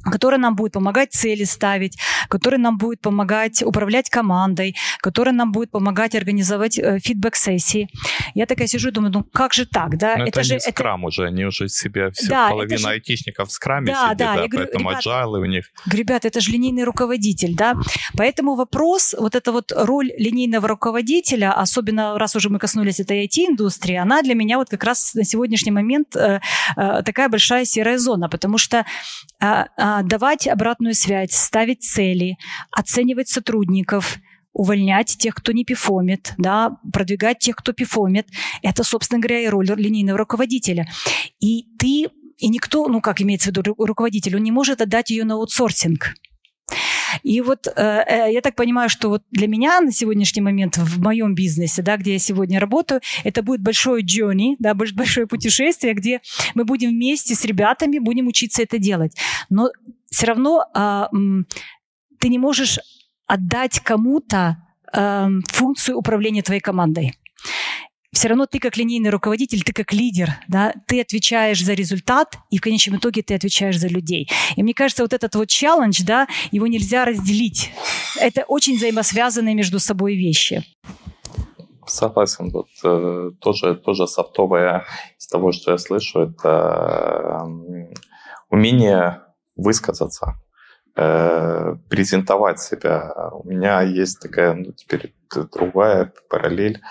который 0.10 0.40
нам 0.40 0.56
будет 0.56 0.74
помогать 0.74 1.12
цели 1.12 1.44
ставить, 1.44 1.98
который 2.30 2.60
нам 2.60 2.78
будет 2.78 3.02
помогать 3.02 3.64
управлять 3.64 4.10
командой, 4.10 4.76
который 5.00 5.34
нам 5.34 5.52
будет 5.52 5.72
помогать 5.72 6.16
организовать 6.16 6.78
э, 6.78 7.00
фидбэк-сессии. 7.00 7.90
Я 8.34 8.46
такая 8.46 8.68
сижу 8.68 8.90
и 8.90 8.92
думаю, 8.92 9.12
ну 9.14 9.24
как 9.24 9.54
же 9.54 9.66
так, 9.66 9.98
да? 9.98 10.16
Но 10.18 10.24
это, 10.24 10.40
это 10.40 10.44
же 10.44 10.54
не 10.56 10.60
скрам 10.60 11.02
это... 11.02 11.08
уже, 11.08 11.26
они 11.28 11.46
уже 11.46 11.68
себе 11.68 12.12
все, 12.12 12.30
да, 12.30 12.50
половина 12.50 12.78
же... 12.78 12.88
айтишников 12.90 13.50
в 13.50 13.52
скраме 13.52 13.88
да, 13.88 14.06
сидит, 14.06 14.18
да, 14.18 14.36
да, 14.36 14.48
говорю, 14.48 14.70
поэтому 14.72 14.92
agile 14.92 15.40
у 15.40 15.46
них. 15.46 15.66
Ребята, 15.92 16.28
это 16.28 16.42
же 16.42 16.52
линейный 16.52 16.84
руководитель, 16.84 17.56
да? 17.56 17.76
Поэтому 18.16 18.56
вопрос, 18.56 19.16
вот 19.18 19.36
эта 19.36 19.52
вот 19.52 19.72
роль 19.76 20.12
линейного 20.18 20.57
руководителя, 20.66 21.54
особенно 21.54 22.18
раз 22.18 22.36
уже 22.36 22.50
мы 22.50 22.60
коснулись 22.60 23.00
этой 23.00 23.26
IT-индустрии, 23.26 23.96
она 23.96 24.22
для 24.22 24.34
меня 24.34 24.58
вот 24.58 24.70
как 24.70 24.84
раз 24.84 25.14
на 25.14 25.24
сегодняшний 25.24 25.72
момент 25.72 26.16
э, 26.16 26.40
э, 26.76 27.02
такая 27.04 27.30
большая 27.30 27.66
серая 27.66 27.98
зона, 27.98 28.30
потому 28.30 28.58
что 28.58 28.86
э, 29.40 29.46
э, 29.46 30.00
давать 30.04 30.48
обратную 30.48 30.94
связь, 30.94 31.32
ставить 31.32 31.84
цели, 31.84 32.38
оценивать 32.72 33.30
сотрудников, 33.30 34.18
увольнять 34.54 35.18
тех, 35.18 35.36
кто 35.36 35.52
не 35.52 35.64
пифомит, 35.64 36.34
да, 36.38 36.78
продвигать 36.92 37.40
тех, 37.40 37.56
кто 37.56 37.74
пифомит. 37.74 38.28
Это, 38.64 38.84
собственно 38.84 39.22
говоря, 39.22 39.42
и 39.42 39.48
роль 39.48 39.68
линейного 39.68 40.18
руководителя. 40.18 40.88
И 41.40 41.68
ты, 41.78 42.08
и 42.38 42.50
никто, 42.50 42.88
ну 42.88 43.00
как 43.00 43.22
имеется 43.22 43.52
в 43.52 43.56
виду 43.56 43.76
руководитель, 43.78 44.36
он 44.36 44.44
не 44.44 44.52
может 44.52 44.82
отдать 44.82 45.12
ее 45.12 45.26
на 45.26 45.36
аутсорсинг. 45.36 46.16
И 47.24 47.42
вот 47.42 47.68
э, 47.68 47.72
э, 47.76 48.34
я 48.34 48.42
так 48.42 48.56
понимаю, 48.56 48.90
что 48.90 49.10
вот 49.10 49.24
для 49.32 49.48
меня 49.48 49.82
на 49.82 49.92
сегодняшний 49.92 50.42
момент 50.42 50.78
в 50.78 51.02
моем 51.02 51.36
бизнесе, 51.36 51.82
да, 51.82 51.98
где 51.98 52.14
я 52.14 52.20
сегодня 52.20 52.60
работаю, 52.60 53.02
это 53.24 53.44
будет 53.44 53.62
большое 53.62 54.04
journey, 54.04 54.56
да, 54.60 54.74
большое 54.74 55.28
путешествие, 55.28 55.94
где 55.94 56.22
мы 56.56 56.66
будем 56.66 56.90
вместе 56.90 57.36
с 57.36 57.46
ребятами 57.46 58.00
будем 58.00 58.28
учиться 58.28 58.64
это 58.64 58.78
делать. 58.78 59.16
Но 59.50 59.70
все 60.10 60.28
равно 60.28 60.66
э, 60.74 61.06
ты 62.20 62.30
не 62.30 62.40
можешь 62.40 62.80
отдать 63.26 63.80
кому-то 63.80 64.58
э, 64.94 65.28
функцию 65.50 65.98
управления 65.98 66.42
твоей 66.42 66.62
командой 66.62 67.14
все 68.14 68.30
равно 68.30 68.46
ты 68.46 68.60
как 68.60 68.78
линейный 68.78 69.10
руководитель, 69.10 69.64
ты 69.64 69.74
как 69.74 69.94
лидер, 69.94 70.30
да, 70.48 70.74
ты 70.88 71.02
отвечаешь 71.02 71.64
за 71.64 71.74
результат, 71.74 72.38
и 72.50 72.58
в 72.58 72.62
конечном 72.62 72.98
итоге 72.98 73.22
ты 73.22 73.36
отвечаешь 73.36 73.78
за 73.80 73.88
людей. 73.88 74.30
И 74.56 74.64
мне 74.64 74.74
кажется, 74.74 75.04
вот 75.04 75.14
этот 75.14 75.36
вот 75.36 75.50
челлендж, 75.50 76.04
да, 76.04 76.28
его 76.52 76.68
нельзя 76.68 77.06
разделить. 77.06 77.72
Это 78.20 78.44
очень 78.48 78.78
взаимосвязанные 78.78 79.56
между 79.56 79.80
собой 79.80 80.16
вещи. 80.16 80.64
Согласен. 81.86 82.50
Вот 82.50 82.68
э, 82.84 83.32
тоже, 83.40 83.76
тоже 83.76 84.08
софтовое 84.08 84.86
из 85.18 85.28
того, 85.28 85.52
что 85.52 85.72
я 85.72 85.78
слышу, 85.78 86.22
это 86.22 87.46
э, 87.46 87.94
умение 88.50 89.22
высказаться, 89.56 90.36
э, 90.96 91.76
презентовать 91.90 92.60
себя. 92.60 93.14
У 93.32 93.48
меня 93.48 93.82
есть 93.82 94.20
такая, 94.20 94.54
ну, 94.54 94.74
теперь 94.74 95.14
другая 95.54 96.12
параллель 96.30 96.82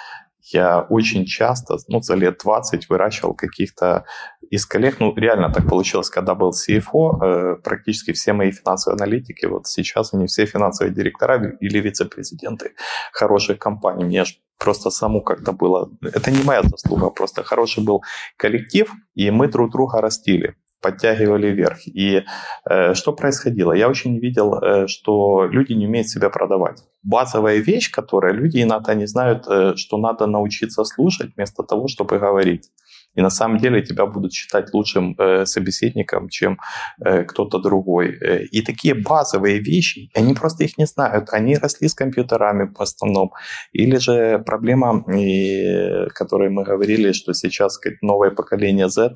я 0.53 0.81
очень 0.81 1.27
часто, 1.27 1.77
ну, 1.89 2.01
за 2.01 2.15
лет 2.15 2.39
20 2.43 2.89
выращивал 2.89 3.35
каких-то 3.35 4.05
из 4.51 4.67
коллег, 4.67 5.01
ну, 5.01 5.15
реально 5.15 5.53
так 5.53 5.69
получилось, 5.69 6.11
когда 6.11 6.35
был 6.35 6.51
CFO, 6.51 7.23
э, 7.23 7.57
практически 7.65 8.13
все 8.13 8.33
мои 8.33 8.53
финансовые 8.53 8.97
аналитики, 8.97 9.47
вот 9.47 9.67
сейчас 9.67 10.15
они 10.15 10.27
все 10.27 10.47
финансовые 10.47 10.95
директора 10.95 11.57
или 11.61 11.81
вице-президенты 11.81 12.73
хороших 13.13 13.59
компаний. 13.59 14.05
Мне 14.05 14.25
просто 14.59 14.91
саму 14.91 15.23
как-то 15.23 15.53
было... 15.53 15.91
Это 16.03 16.31
не 16.31 16.43
моя 16.45 16.63
заслуга, 16.63 17.11
просто 17.11 17.43
хороший 17.43 17.85
был 17.85 18.03
коллектив, 18.37 18.93
и 19.15 19.31
мы 19.31 19.49
друг 19.49 19.73
друга 19.73 20.01
растили 20.01 20.55
подтягивали 20.81 21.49
вверх. 21.49 21.87
И 21.87 22.25
э, 22.71 22.95
что 22.95 23.13
происходило? 23.13 23.73
Я 23.73 23.89
очень 23.89 24.19
видел, 24.19 24.55
э, 24.55 24.87
что 24.87 25.47
люди 25.47 25.73
не 25.73 25.87
умеют 25.87 26.09
себя 26.09 26.31
продавать. 26.31 26.83
Базовая 27.03 27.59
вещь, 27.59 27.91
которая 27.91 28.33
люди 28.33 28.63
иногда 28.63 28.95
не 28.95 29.07
знают, 29.07 29.47
э, 29.49 29.75
что 29.77 29.99
надо 29.99 30.27
научиться 30.27 30.85
слушать 30.85 31.33
вместо 31.37 31.63
того, 31.63 31.89
чтобы 31.89 32.19
говорить. 32.19 32.71
И 33.17 33.23
на 33.23 33.31
самом 33.31 33.59
деле 33.59 33.83
тебя 33.83 34.07
будут 34.07 34.33
считать 34.33 34.73
лучшим 34.75 35.15
э, 35.19 35.47
собеседником, 35.47 36.29
чем 36.29 36.59
э, 37.05 37.25
кто-то 37.25 37.59
другой. 37.59 38.11
Э, 38.11 38.45
и 38.45 38.63
такие 38.63 38.95
базовые 38.95 39.59
вещи, 39.59 40.11
они 40.15 40.35
просто 40.35 40.65
их 40.65 40.79
не 40.79 40.87
знают. 40.87 41.29
Они 41.33 41.57
росли 41.57 41.89
с 41.89 41.95
компьютерами 41.95 42.71
в 42.73 42.81
основном. 42.81 43.33
Или 43.73 43.97
же 43.97 44.39
проблема, 44.45 45.03
и, 45.15 46.09
которой 46.15 46.51
мы 46.51 46.63
говорили, 46.63 47.13
что 47.13 47.33
сейчас 47.33 47.75
сказать, 47.75 48.03
новое 48.03 48.31
поколение 48.31 48.89
Z, 48.89 49.15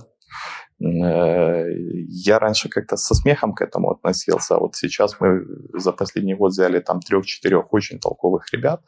я 0.81 2.39
раньше 2.39 2.69
как-то 2.71 2.97
со 2.97 3.15
смехом 3.15 3.53
к 3.53 3.61
этому 3.61 3.91
относился, 3.91 4.55
а 4.55 4.59
вот 4.59 4.77
сейчас 4.77 5.21
мы 5.21 5.45
за 5.75 5.93
последний 5.93 6.35
год 6.35 6.53
взяли 6.53 6.81
там 6.81 7.01
трех-четырех 7.01 7.73
очень 7.73 7.99
толковых 7.99 8.51
ребят, 8.53 8.81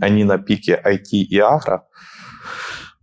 они 0.00 0.24
на 0.24 0.38
пике 0.38 0.80
IT 0.84 1.10
и 1.10 1.38
агро, 1.38 1.86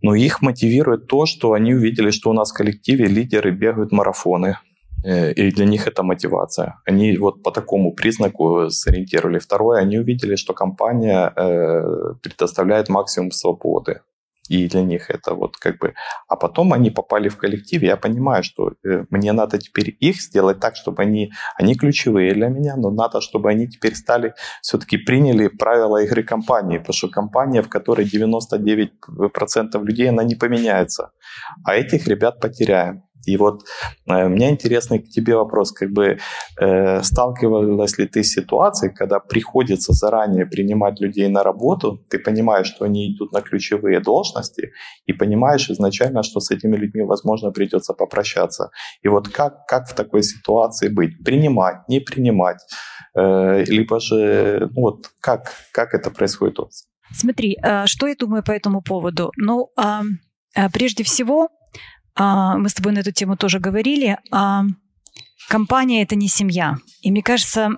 но 0.00 0.14
их 0.14 0.40
мотивирует 0.42 1.06
то, 1.06 1.26
что 1.26 1.52
они 1.52 1.74
увидели, 1.74 2.10
что 2.10 2.30
у 2.30 2.32
нас 2.32 2.52
в 2.52 2.54
коллективе 2.54 3.04
лидеры 3.04 3.50
бегают 3.50 3.92
марафоны, 3.92 4.56
э, 5.04 5.32
и 5.32 5.50
для 5.52 5.66
них 5.66 5.86
это 5.86 6.02
мотивация. 6.02 6.80
Они 6.86 7.16
вот 7.18 7.42
по 7.42 7.50
такому 7.50 7.94
признаку 7.94 8.70
сориентировали. 8.70 9.38
Второе, 9.38 9.80
они 9.80 9.98
увидели, 9.98 10.36
что 10.36 10.54
компания 10.54 11.32
э, 11.36 12.14
предоставляет 12.22 12.88
максимум 12.88 13.30
свободы 13.30 14.00
и 14.48 14.68
для 14.68 14.82
них 14.82 15.10
это 15.10 15.34
вот 15.34 15.56
как 15.56 15.78
бы... 15.78 15.94
А 16.28 16.36
потом 16.36 16.72
они 16.72 16.90
попали 16.90 17.28
в 17.28 17.36
коллектив, 17.36 17.82
я 17.82 17.96
понимаю, 17.96 18.42
что 18.42 18.72
э, 18.84 19.04
мне 19.10 19.32
надо 19.32 19.58
теперь 19.58 19.96
их 20.00 20.20
сделать 20.20 20.60
так, 20.60 20.76
чтобы 20.76 21.02
они... 21.02 21.32
Они 21.56 21.74
ключевые 21.74 22.34
для 22.34 22.48
меня, 22.48 22.76
но 22.76 22.90
надо, 22.90 23.20
чтобы 23.20 23.50
они 23.50 23.68
теперь 23.68 23.94
стали... 23.94 24.34
Все-таки 24.60 24.96
приняли 24.98 25.48
правила 25.48 26.02
игры 26.02 26.22
компании, 26.22 26.78
потому 26.78 26.94
что 26.94 27.08
компания, 27.08 27.62
в 27.62 27.68
которой 27.68 28.06
99% 28.06 29.84
людей, 29.84 30.08
она 30.08 30.24
не 30.24 30.34
поменяется. 30.34 31.12
А 31.64 31.74
этих 31.74 32.08
ребят 32.08 32.40
потеряем. 32.40 33.04
И 33.26 33.36
вот 33.36 33.62
э, 34.06 34.28
меня 34.28 34.50
интересный 34.50 34.98
к 34.98 35.08
тебе 35.08 35.36
вопрос, 35.36 35.72
как 35.72 35.90
бы 35.90 36.18
э, 36.60 37.02
сталкивалась 37.02 37.98
ли 37.98 38.06
ты 38.06 38.22
с 38.22 38.32
ситуацией, 38.32 38.92
когда 38.92 39.20
приходится 39.20 39.92
заранее 39.92 40.46
принимать 40.46 41.00
людей 41.00 41.28
на 41.28 41.42
работу, 41.42 42.04
ты 42.10 42.18
понимаешь, 42.18 42.66
что 42.66 42.84
они 42.84 43.14
идут 43.14 43.32
на 43.32 43.40
ключевые 43.40 44.00
должности, 44.00 44.72
и 45.06 45.12
понимаешь 45.12 45.70
изначально, 45.70 46.22
что 46.22 46.40
с 46.40 46.50
этими 46.50 46.76
людьми, 46.76 47.02
возможно, 47.02 47.52
придется 47.52 47.94
попрощаться. 47.94 48.70
И 49.02 49.08
вот 49.08 49.28
как, 49.28 49.66
как 49.66 49.88
в 49.88 49.94
такой 49.94 50.22
ситуации 50.22 50.88
быть? 50.88 51.22
Принимать, 51.24 51.88
не 51.88 52.00
принимать? 52.00 52.58
либо 53.14 54.00
же, 54.00 54.70
ну 54.74 54.80
вот, 54.80 55.10
как, 55.20 55.52
как 55.72 55.92
это 55.92 56.10
происходит 56.10 56.58
у 56.60 56.62
вас? 56.64 56.86
Смотри, 57.14 57.58
что 57.84 58.06
я 58.06 58.14
думаю 58.14 58.42
по 58.42 58.52
этому 58.52 58.80
поводу? 58.80 59.32
Ну, 59.36 59.68
прежде 60.72 61.04
всего, 61.04 61.48
мы 62.16 62.68
с 62.68 62.74
тобой 62.74 62.92
на 62.92 62.98
эту 62.98 63.12
тему 63.12 63.36
тоже 63.36 63.58
говорили, 63.58 64.18
компания– 65.48 66.02
это 66.04 66.14
не 66.16 66.28
семья. 66.28 66.76
И 67.02 67.10
мне 67.10 67.22
кажется, 67.22 67.70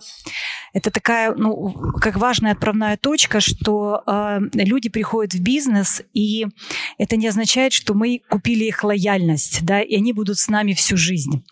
это 0.72 0.90
такая, 0.90 1.34
ну, 1.34 1.72
как 2.00 2.16
важная 2.16 2.52
отправная 2.52 2.96
точка, 2.96 3.40
что 3.40 4.02
э, 4.06 4.40
люди 4.54 4.88
приходят 4.88 5.34
в 5.34 5.40
бизнес, 5.40 6.02
и 6.12 6.46
это 6.98 7.16
не 7.16 7.28
означает, 7.28 7.72
что 7.72 7.94
мы 7.94 8.20
купили 8.28 8.64
их 8.64 8.84
лояльность, 8.84 9.64
да, 9.64 9.80
и 9.80 9.96
они 9.96 10.12
будут 10.12 10.38
с 10.38 10.48
нами 10.48 10.72
всю 10.72 10.96
жизнь. 10.96 11.44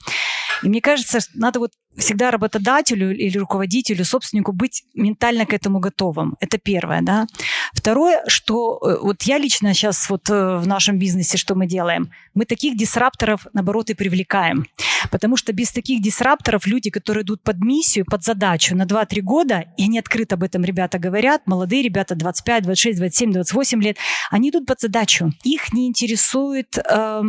И 0.62 0.68
мне 0.68 0.80
кажется, 0.80 1.18
надо 1.34 1.58
вот 1.58 1.72
всегда 1.96 2.30
работодателю 2.30 3.14
или 3.14 3.36
руководителю, 3.38 4.04
собственнику 4.04 4.52
быть 4.52 4.84
ментально 4.94 5.44
к 5.44 5.52
этому 5.52 5.78
готовым. 5.78 6.36
Это 6.40 6.58
первое, 6.58 7.02
да. 7.02 7.26
Второе, 7.74 8.22
что 8.28 8.78
э, 8.78 8.98
вот 9.02 9.22
я 9.22 9.38
лично 9.38 9.74
сейчас 9.74 10.08
вот 10.08 10.30
э, 10.30 10.56
в 10.56 10.66
нашем 10.66 10.98
бизнесе, 10.98 11.36
что 11.36 11.54
мы 11.54 11.66
делаем, 11.66 12.10
мы 12.34 12.46
таких 12.46 12.76
дисрапторов, 12.76 13.46
наоборот, 13.52 13.90
и 13.90 13.94
привлекаем. 13.94 14.66
Потому 15.10 15.36
что 15.36 15.52
без 15.52 15.70
таких 15.72 16.00
дисрапторов 16.00 16.66
люди, 16.66 16.90
которые 16.90 17.24
идут 17.24 17.42
под 17.42 17.58
миссию, 17.58 18.06
под 18.06 18.24
задачу 18.24 18.74
на 18.74 18.84
2-3 18.84 19.20
года, 19.20 19.64
и 19.76 19.84
они 19.84 19.98
открыто 19.98 20.36
об 20.36 20.44
этом 20.44 20.64
ребята 20.64 20.98
говорят, 20.98 21.42
молодые 21.46 21.82
ребята 21.82 22.14
25, 22.14 22.64
26, 22.64 22.98
27, 22.98 23.32
28 23.32 23.82
лет, 23.82 23.96
они 24.30 24.50
идут 24.50 24.66
под 24.66 24.80
задачу. 24.80 25.32
Их 25.44 25.72
не 25.72 25.88
интересует 25.88 26.78
э, 26.78 27.22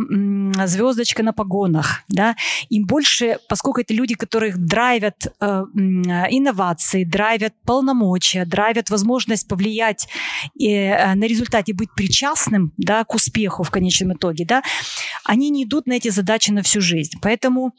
звездочка 0.64 1.22
на 1.22 1.32
погонах, 1.32 2.02
да, 2.08 2.34
им 2.70 2.86
больше, 2.86 3.23
поскольку 3.48 3.80
это 3.80 3.94
люди, 3.94 4.14
которых 4.14 4.58
драйвят 4.58 5.26
э, 5.26 5.46
инновации, 6.30 7.04
драйвят 7.04 7.54
полномочия, 7.64 8.44
драйвят 8.44 8.90
возможность 8.90 9.48
повлиять 9.48 10.08
э, 10.60 11.14
на 11.14 11.24
результате 11.24 11.74
быть 11.74 11.90
причастным, 11.94 12.72
да, 12.76 13.04
к 13.04 13.14
успеху 13.14 13.62
в 13.62 13.70
конечном 13.70 14.14
итоге, 14.14 14.44
да, 14.44 14.62
они 15.24 15.50
не 15.50 15.64
идут 15.64 15.86
на 15.86 15.94
эти 15.94 16.08
задачи 16.08 16.50
на 16.50 16.62
всю 16.62 16.80
жизнь. 16.80 17.18
Поэтому 17.22 17.72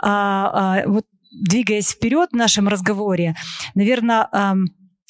а, 0.00 0.80
а, 0.82 0.88
вот 0.88 1.06
двигаясь 1.32 1.90
вперед 1.90 2.30
в 2.32 2.36
нашем 2.36 2.68
разговоре, 2.68 3.36
наверное, 3.74 4.28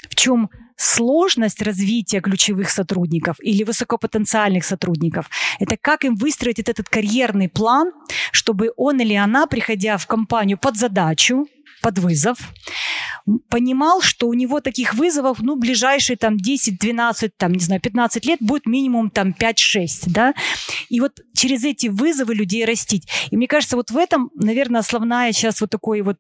в 0.09 0.15
чем 0.15 0.51
сложность 0.81 1.63
развития 1.63 2.21
ключевых 2.21 2.71
сотрудников 2.71 3.37
или 3.41 3.65
высокопотенциальных 3.65 4.65
сотрудников. 4.65 5.29
Это 5.59 5.77
как 5.77 6.05
им 6.05 6.17
выстроить 6.17 6.59
этот 6.59 6.89
карьерный 6.89 7.49
план, 7.49 7.93
чтобы 8.33 8.73
он 8.77 9.01
или 9.01 9.15
она, 9.15 9.47
приходя 9.47 9.99
в 9.99 10.07
компанию 10.07 10.59
под 10.59 10.77
задачу, 10.77 11.47
под 11.83 11.99
вызов, 11.99 12.39
понимал, 13.49 14.01
что 14.01 14.29
у 14.29 14.35
него 14.35 14.61
таких 14.61 14.95
вызовов, 14.95 15.39
ну, 15.41 15.57
ближайшие 15.57 16.17
там 16.17 16.37
10, 16.37 16.79
12, 16.79 17.37
там, 17.37 17.53
не 17.53 17.65
знаю, 17.65 17.81
15 17.81 18.25
лет 18.27 18.39
будет 18.41 18.67
минимум 18.67 19.11
там 19.11 19.35
5-6, 19.39 20.05
да, 20.07 20.35
и 20.89 21.01
вот 21.01 21.21
через 21.35 21.65
эти 21.65 21.89
вызовы 21.89 22.35
людей 22.35 22.65
растить. 22.65 23.09
И 23.31 23.37
мне 23.37 23.47
кажется, 23.47 23.77
вот 23.77 23.91
в 23.91 23.97
этом, 23.97 24.31
наверное, 24.35 24.81
основная 24.81 25.33
сейчас 25.33 25.61
вот 25.61 25.71
такой 25.71 26.03
вот 26.03 26.19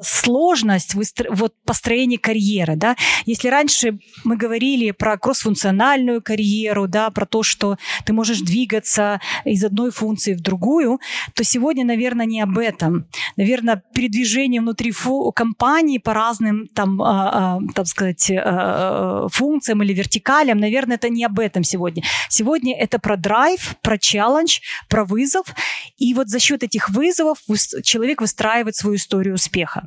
сложность 0.00 0.94
выстро... 0.94 1.30
вот 1.32 1.54
построения 1.64 2.18
карьеры, 2.18 2.76
да. 2.76 2.96
Если 3.26 3.48
раньше 3.48 3.98
мы 4.24 4.36
говорили 4.36 4.90
про 4.90 5.18
кроссфункциональную 5.18 6.22
карьеру, 6.22 6.88
да, 6.88 7.10
про 7.10 7.26
то, 7.26 7.42
что 7.42 7.76
ты 8.04 8.12
можешь 8.12 8.40
двигаться 8.40 9.20
из 9.44 9.64
одной 9.64 9.90
функции 9.90 10.34
в 10.34 10.40
другую, 10.40 11.00
то 11.34 11.44
сегодня, 11.44 11.84
наверное, 11.84 12.26
не 12.26 12.40
об 12.40 12.58
этом. 12.58 13.06
Наверное, 13.36 13.82
передвижение 13.94 14.60
внутри 14.60 14.90
фу- 14.90 15.32
компании 15.32 15.98
по 15.98 16.14
разным, 16.20 16.66
там, 16.74 17.00
э, 17.02 17.04
э, 17.04 17.72
так 17.74 17.86
сказать, 17.86 18.30
э, 18.30 19.28
функциям 19.30 19.82
или 19.82 19.92
вертикалям, 19.94 20.58
наверное, 20.58 20.96
это 20.96 21.08
не 21.08 21.24
об 21.24 21.38
этом 21.38 21.64
сегодня. 21.64 22.02
Сегодня 22.28 22.76
это 22.84 22.98
про 22.98 23.16
драйв, 23.16 23.76
про 23.82 23.98
челлендж, 23.98 24.60
про 24.88 25.04
вызов. 25.04 25.46
И 25.98 26.14
вот 26.14 26.28
за 26.28 26.38
счет 26.38 26.62
этих 26.62 26.90
вызовов 26.90 27.38
человек 27.82 28.20
выстраивает 28.20 28.76
свою 28.76 28.96
историю 28.96 29.34
успеха. 29.34 29.86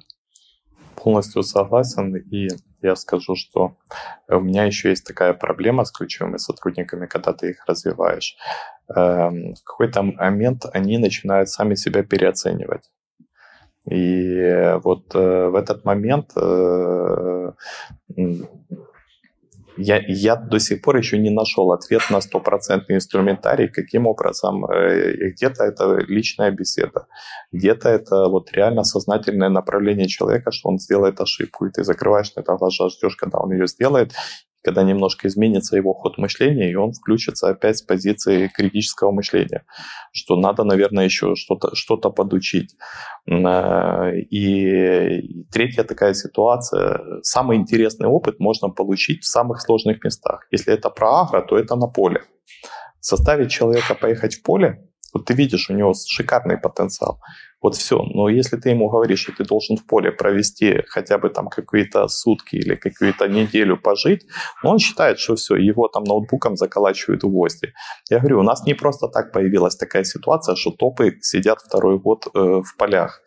Полностью 0.95 1.43
согласен. 1.43 2.15
И 2.15 2.47
я 2.81 2.95
скажу, 2.95 3.35
что 3.35 3.75
у 4.27 4.39
меня 4.39 4.65
еще 4.65 4.89
есть 4.89 5.05
такая 5.05 5.33
проблема 5.33 5.83
с 5.83 5.91
ключевыми 5.91 6.37
сотрудниками, 6.37 7.07
когда 7.07 7.33
ты 7.33 7.49
их 7.49 7.65
развиваешь. 7.67 8.35
Эм, 8.95 9.53
в 9.55 9.63
какой-то 9.63 10.01
момент 10.01 10.65
они 10.73 10.97
начинают 10.97 11.49
сами 11.49 11.75
себя 11.75 12.03
переоценивать. 12.03 12.89
И 13.89 14.77
вот 14.83 15.13
э, 15.13 15.47
в 15.49 15.55
этот 15.55 15.83
момент 15.83 16.31
э, 16.37 17.51
я, 19.77 20.01
я 20.07 20.35
до 20.35 20.59
сих 20.59 20.81
пор 20.81 20.97
еще 20.97 21.17
не 21.17 21.29
нашел 21.29 21.71
ответ 21.71 22.01
на 22.09 22.21
стопроцентный 22.21 22.95
инструментарий, 22.95 23.67
каким 23.67 24.07
образом. 24.07 24.65
Э, 24.65 25.31
где-то 25.31 25.63
это 25.63 25.97
личная 26.07 26.51
беседа, 26.51 27.07
где-то 27.51 27.89
это 27.89 28.29
вот 28.29 28.51
реально 28.53 28.83
сознательное 28.83 29.49
направление 29.49 30.07
человека, 30.07 30.51
что 30.51 30.69
он 30.69 30.79
сделает 30.79 31.19
ошибку, 31.19 31.65
и 31.65 31.71
ты 31.71 31.83
закрываешь 31.83 32.33
на 32.35 32.41
это 32.41 32.55
глаза, 32.55 32.89
ждешь, 32.89 33.15
когда 33.15 33.39
он 33.39 33.51
ее 33.51 33.67
сделает, 33.67 34.13
когда 34.63 34.83
немножко 34.83 35.27
изменится 35.27 35.75
его 35.75 35.93
ход 35.93 36.17
мышления, 36.17 36.71
и 36.71 36.75
он 36.75 36.93
включится 36.93 37.49
опять 37.49 37.77
с 37.77 37.81
позиции 37.81 38.47
критического 38.47 39.11
мышления, 39.11 39.65
что 40.11 40.35
надо, 40.35 40.63
наверное, 40.63 41.05
еще 41.05 41.35
что-то 41.35 41.75
что 41.75 41.97
подучить. 41.97 42.75
Э, 43.27 44.17
и 44.17 45.45
третья 45.51 45.83
такая 45.83 46.13
ситуация. 46.13 47.01
Самый 47.21 47.57
интересный 47.57 48.07
опыт 48.07 48.39
можно 48.39 48.69
получить 48.69 49.23
в 49.23 49.27
самых 49.27 49.61
сложных 49.61 50.03
местах. 50.03 50.47
Если 50.51 50.73
это 50.73 50.89
про 50.89 51.21
агро, 51.21 51.41
то 51.41 51.57
это 51.57 51.75
на 51.75 51.87
поле. 51.87 52.23
Составить 52.99 53.51
человека 53.51 53.95
поехать 53.95 54.35
в 54.35 54.43
поле, 54.43 54.87
вот 55.13 55.25
ты 55.25 55.33
видишь, 55.33 55.69
у 55.69 55.73
него 55.73 55.93
шикарный 55.93 56.57
потенциал. 56.57 57.19
Вот 57.61 57.75
все. 57.75 58.03
Но 58.03 58.27
если 58.27 58.57
ты 58.57 58.71
ему 58.71 58.89
говоришь, 58.89 59.21
что 59.21 59.31
ты 59.31 59.45
должен 59.45 59.77
в 59.77 59.85
поле 59.85 60.11
провести 60.11 60.83
хотя 60.87 61.17
бы 61.17 61.29
там 61.29 61.47
какие-то 61.47 62.07
сутки 62.07 62.57
или 62.57 62.75
какую-то 62.75 63.27
неделю 63.27 63.77
пожить, 63.77 64.25
он 64.63 64.79
считает, 64.79 65.19
что 65.19 65.35
все, 65.35 65.55
его 65.55 65.87
там 65.87 66.03
ноутбуком 66.03 66.57
заколачивают 66.57 67.23
в 67.23 67.29
гвозди. 67.29 67.73
Я 68.09 68.19
говорю, 68.19 68.39
у 68.39 68.43
нас 68.43 68.65
не 68.65 68.73
просто 68.73 69.07
так 69.07 69.31
появилась 69.31 69.77
такая 69.77 70.03
ситуация, 70.03 70.55
что 70.55 70.71
топы 70.71 71.17
сидят 71.21 71.61
второй 71.61 71.99
год 71.99 72.27
э, 72.33 72.39
в 72.39 72.75
полях. 72.77 73.21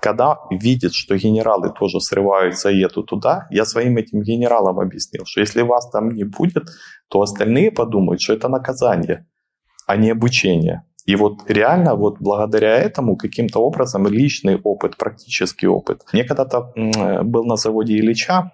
Когда 0.00 0.38
видит, 0.50 0.92
что 0.92 1.16
генералы 1.16 1.72
тоже 1.72 2.00
срываются 2.00 2.70
и 2.70 2.78
едут 2.78 3.06
туда, 3.06 3.46
я 3.50 3.64
своим 3.64 3.96
этим 3.96 4.22
генералам 4.22 4.78
объяснил, 4.78 5.24
что 5.24 5.40
если 5.40 5.62
вас 5.62 5.90
там 5.90 6.10
не 6.10 6.24
будет, 6.24 6.68
то 7.08 7.20
остальные 7.20 7.72
подумают, 7.72 8.20
что 8.20 8.34
это 8.34 8.48
наказание, 8.48 9.26
а 9.86 9.96
не 9.96 10.10
обучение. 10.10 10.84
И 11.08 11.16
вот 11.16 11.50
реально 11.50 11.94
вот 11.94 12.16
благодаря 12.20 12.76
этому 12.76 13.16
каким-то 13.16 13.60
образом 13.60 14.06
личный 14.06 14.60
опыт, 14.62 14.98
практический 14.98 15.66
опыт. 15.66 16.02
Мне 16.12 16.24
когда-то 16.24 16.72
был 17.24 17.44
на 17.44 17.56
заводе 17.56 17.96
Ильича, 17.96 18.52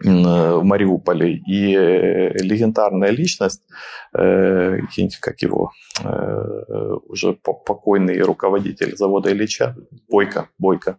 в 0.00 0.62
Мариуполе. 0.62 1.42
И 1.46 1.74
э, 1.74 2.32
легендарная 2.38 3.10
личность, 3.10 3.62
э, 4.16 4.78
как 5.20 5.42
его, 5.42 5.70
э, 6.02 6.94
уже 7.08 7.34
покойный 7.34 8.20
руководитель 8.22 8.96
завода 8.96 9.30
Ильича, 9.30 9.76
Бойко, 10.08 10.48
Бойко. 10.58 10.96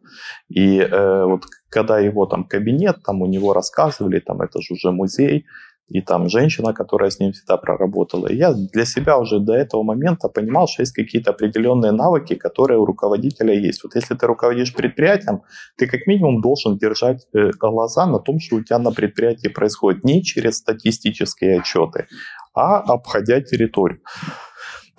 И 0.50 0.88
вот 0.92 1.46
когда 1.70 2.00
его 2.00 2.26
там 2.26 2.44
кабинет, 2.44 3.04
там 3.04 3.22
у 3.22 3.28
него 3.28 3.54
рассказывали, 3.54 4.20
там 4.20 4.42
это 4.42 4.62
же 4.62 4.74
уже 4.74 4.92
музей, 4.92 5.46
и 5.90 6.02
там 6.02 6.30
женщина, 6.30 6.74
которая 6.74 7.10
с 7.10 7.20
ним 7.20 7.32
всегда 7.32 7.58
проработала. 7.58 8.28
И 8.28 8.36
я 8.36 8.54
для 8.54 8.86
себя 8.86 9.18
уже 9.18 9.40
до 9.40 9.54
этого 9.54 9.84
момента 9.84 10.30
понимал, 10.30 10.68
что 10.68 10.84
есть 10.84 10.94
какие-то 10.94 11.32
определенные 11.32 11.92
навыки, 11.92 12.36
которые 12.36 12.80
у 12.80 12.86
руководителя 12.86 13.54
есть. 13.54 13.84
Вот 13.84 13.96
если 13.96 14.16
ты 14.16 14.28
руководишь 14.28 14.74
предприятием, 14.74 15.42
ты 15.78 15.88
как 15.88 16.08
минимум 16.08 16.42
должен 16.42 16.78
держать 16.78 17.28
э, 17.34 17.52
глаза 17.60 18.06
на 18.06 18.20
том, 18.20 18.40
что 18.40 18.58
у 18.58 18.64
тебя 18.64 18.80
на 18.80 18.92
предприятии 18.92 19.48
происходит 19.48 20.04
не 20.04 20.24
через 20.24 20.58
статистические 20.58 21.60
отчеты, 21.60 22.08
а 22.54 22.78
обходя 22.78 23.42
территорию. 23.42 24.00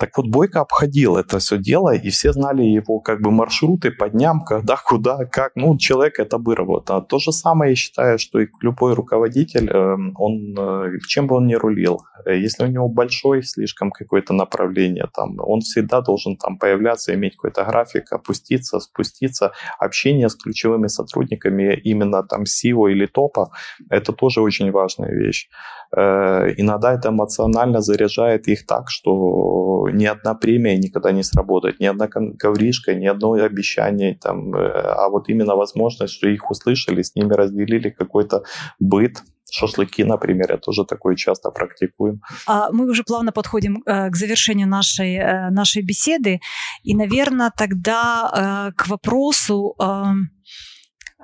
Так 0.01 0.17
вот, 0.17 0.25
Бойко 0.29 0.61
обходил 0.61 1.15
это 1.15 1.37
все 1.37 1.59
дело, 1.59 1.93
и 1.93 2.09
все 2.09 2.33
знали 2.33 2.63
его 2.63 2.99
как 2.99 3.21
бы 3.21 3.29
маршруты 3.29 3.91
по 3.91 4.09
дням, 4.09 4.43
когда, 4.43 4.75
куда, 4.83 5.25
как. 5.25 5.51
Ну, 5.55 5.77
человек 5.77 6.19
это 6.19 6.39
выработал. 6.39 7.03
То 7.03 7.19
же 7.19 7.31
самое 7.31 7.73
я 7.73 7.75
считаю, 7.75 8.17
что 8.17 8.39
и 8.39 8.47
любой 8.61 8.95
руководитель, 8.95 9.69
эм, 9.69 10.15
он, 10.17 10.55
э, 10.57 10.97
чем 11.07 11.27
бы 11.27 11.35
он 11.35 11.45
ни 11.45 11.53
рулил, 11.53 12.01
если 12.25 12.65
у 12.65 12.67
него 12.67 12.87
большой 12.87 13.43
слишком 13.43 13.91
какое-то 13.91 14.33
направление, 14.33 15.07
там, 15.13 15.37
он 15.39 15.61
всегда 15.61 16.01
должен 16.01 16.37
там 16.37 16.57
появляться, 16.57 17.13
иметь 17.13 17.35
какой-то 17.35 17.63
график, 17.65 18.11
опуститься, 18.11 18.79
спуститься. 18.79 19.51
Общение 19.79 20.29
с 20.29 20.35
ключевыми 20.35 20.87
сотрудниками 20.87 21.75
именно 21.83 22.23
там 22.23 22.43
SEO 22.43 22.91
или 22.91 23.05
топа, 23.05 23.51
это 23.89 24.13
тоже 24.13 24.41
очень 24.41 24.71
важная 24.71 25.11
вещь. 25.11 25.49
Э, 25.95 26.53
иногда 26.57 26.93
это 26.93 27.09
эмоционально 27.09 27.81
заряжает 27.81 28.47
их 28.47 28.65
так, 28.65 28.89
что 28.89 29.89
ни 29.91 30.05
одна 30.05 30.35
премия 30.35 30.77
никогда 30.77 31.11
не 31.11 31.23
сработает, 31.23 31.79
ни 31.79 31.85
одна 31.85 32.07
ковришка, 32.07 32.95
ни 32.95 33.07
одно 33.07 33.33
обещание, 33.33 34.17
там, 34.21 34.55
э, 34.55 34.71
а 34.71 35.09
вот 35.09 35.29
именно 35.29 35.55
возможность, 35.55 36.13
что 36.13 36.27
их 36.27 36.49
услышали, 36.49 37.01
с 37.01 37.15
ними 37.15 37.33
разделили 37.33 37.89
какой-то 37.89 38.43
быт, 38.79 39.23
шашлыки, 39.51 40.03
например, 40.03 40.51
я 40.51 40.57
тоже 40.57 40.85
такое 40.85 41.15
часто 41.15 41.51
практикуем. 41.51 42.21
А 42.47 42.71
мы 42.71 42.89
уже 42.89 43.03
плавно 43.03 43.31
подходим 43.31 43.83
э, 43.85 44.09
к 44.09 44.15
завершению 44.15 44.67
нашей, 44.67 45.15
э, 45.15 45.49
нашей 45.49 45.83
беседы. 45.83 46.39
И, 46.83 46.95
наверное, 46.95 47.51
тогда 47.55 48.71
к 48.75 48.87
вопросу, 48.87 49.75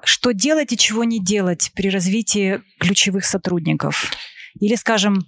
что 0.04 0.32
делать 0.32 0.72
и 0.74 0.78
чего 0.78 1.04
не 1.04 1.20
делать 1.20 1.72
при 1.76 1.90
развитии 1.90 2.62
ключевых 2.80 3.26
сотрудников. 3.26 4.12
Или, 4.60 4.76
скажем, 4.76 5.26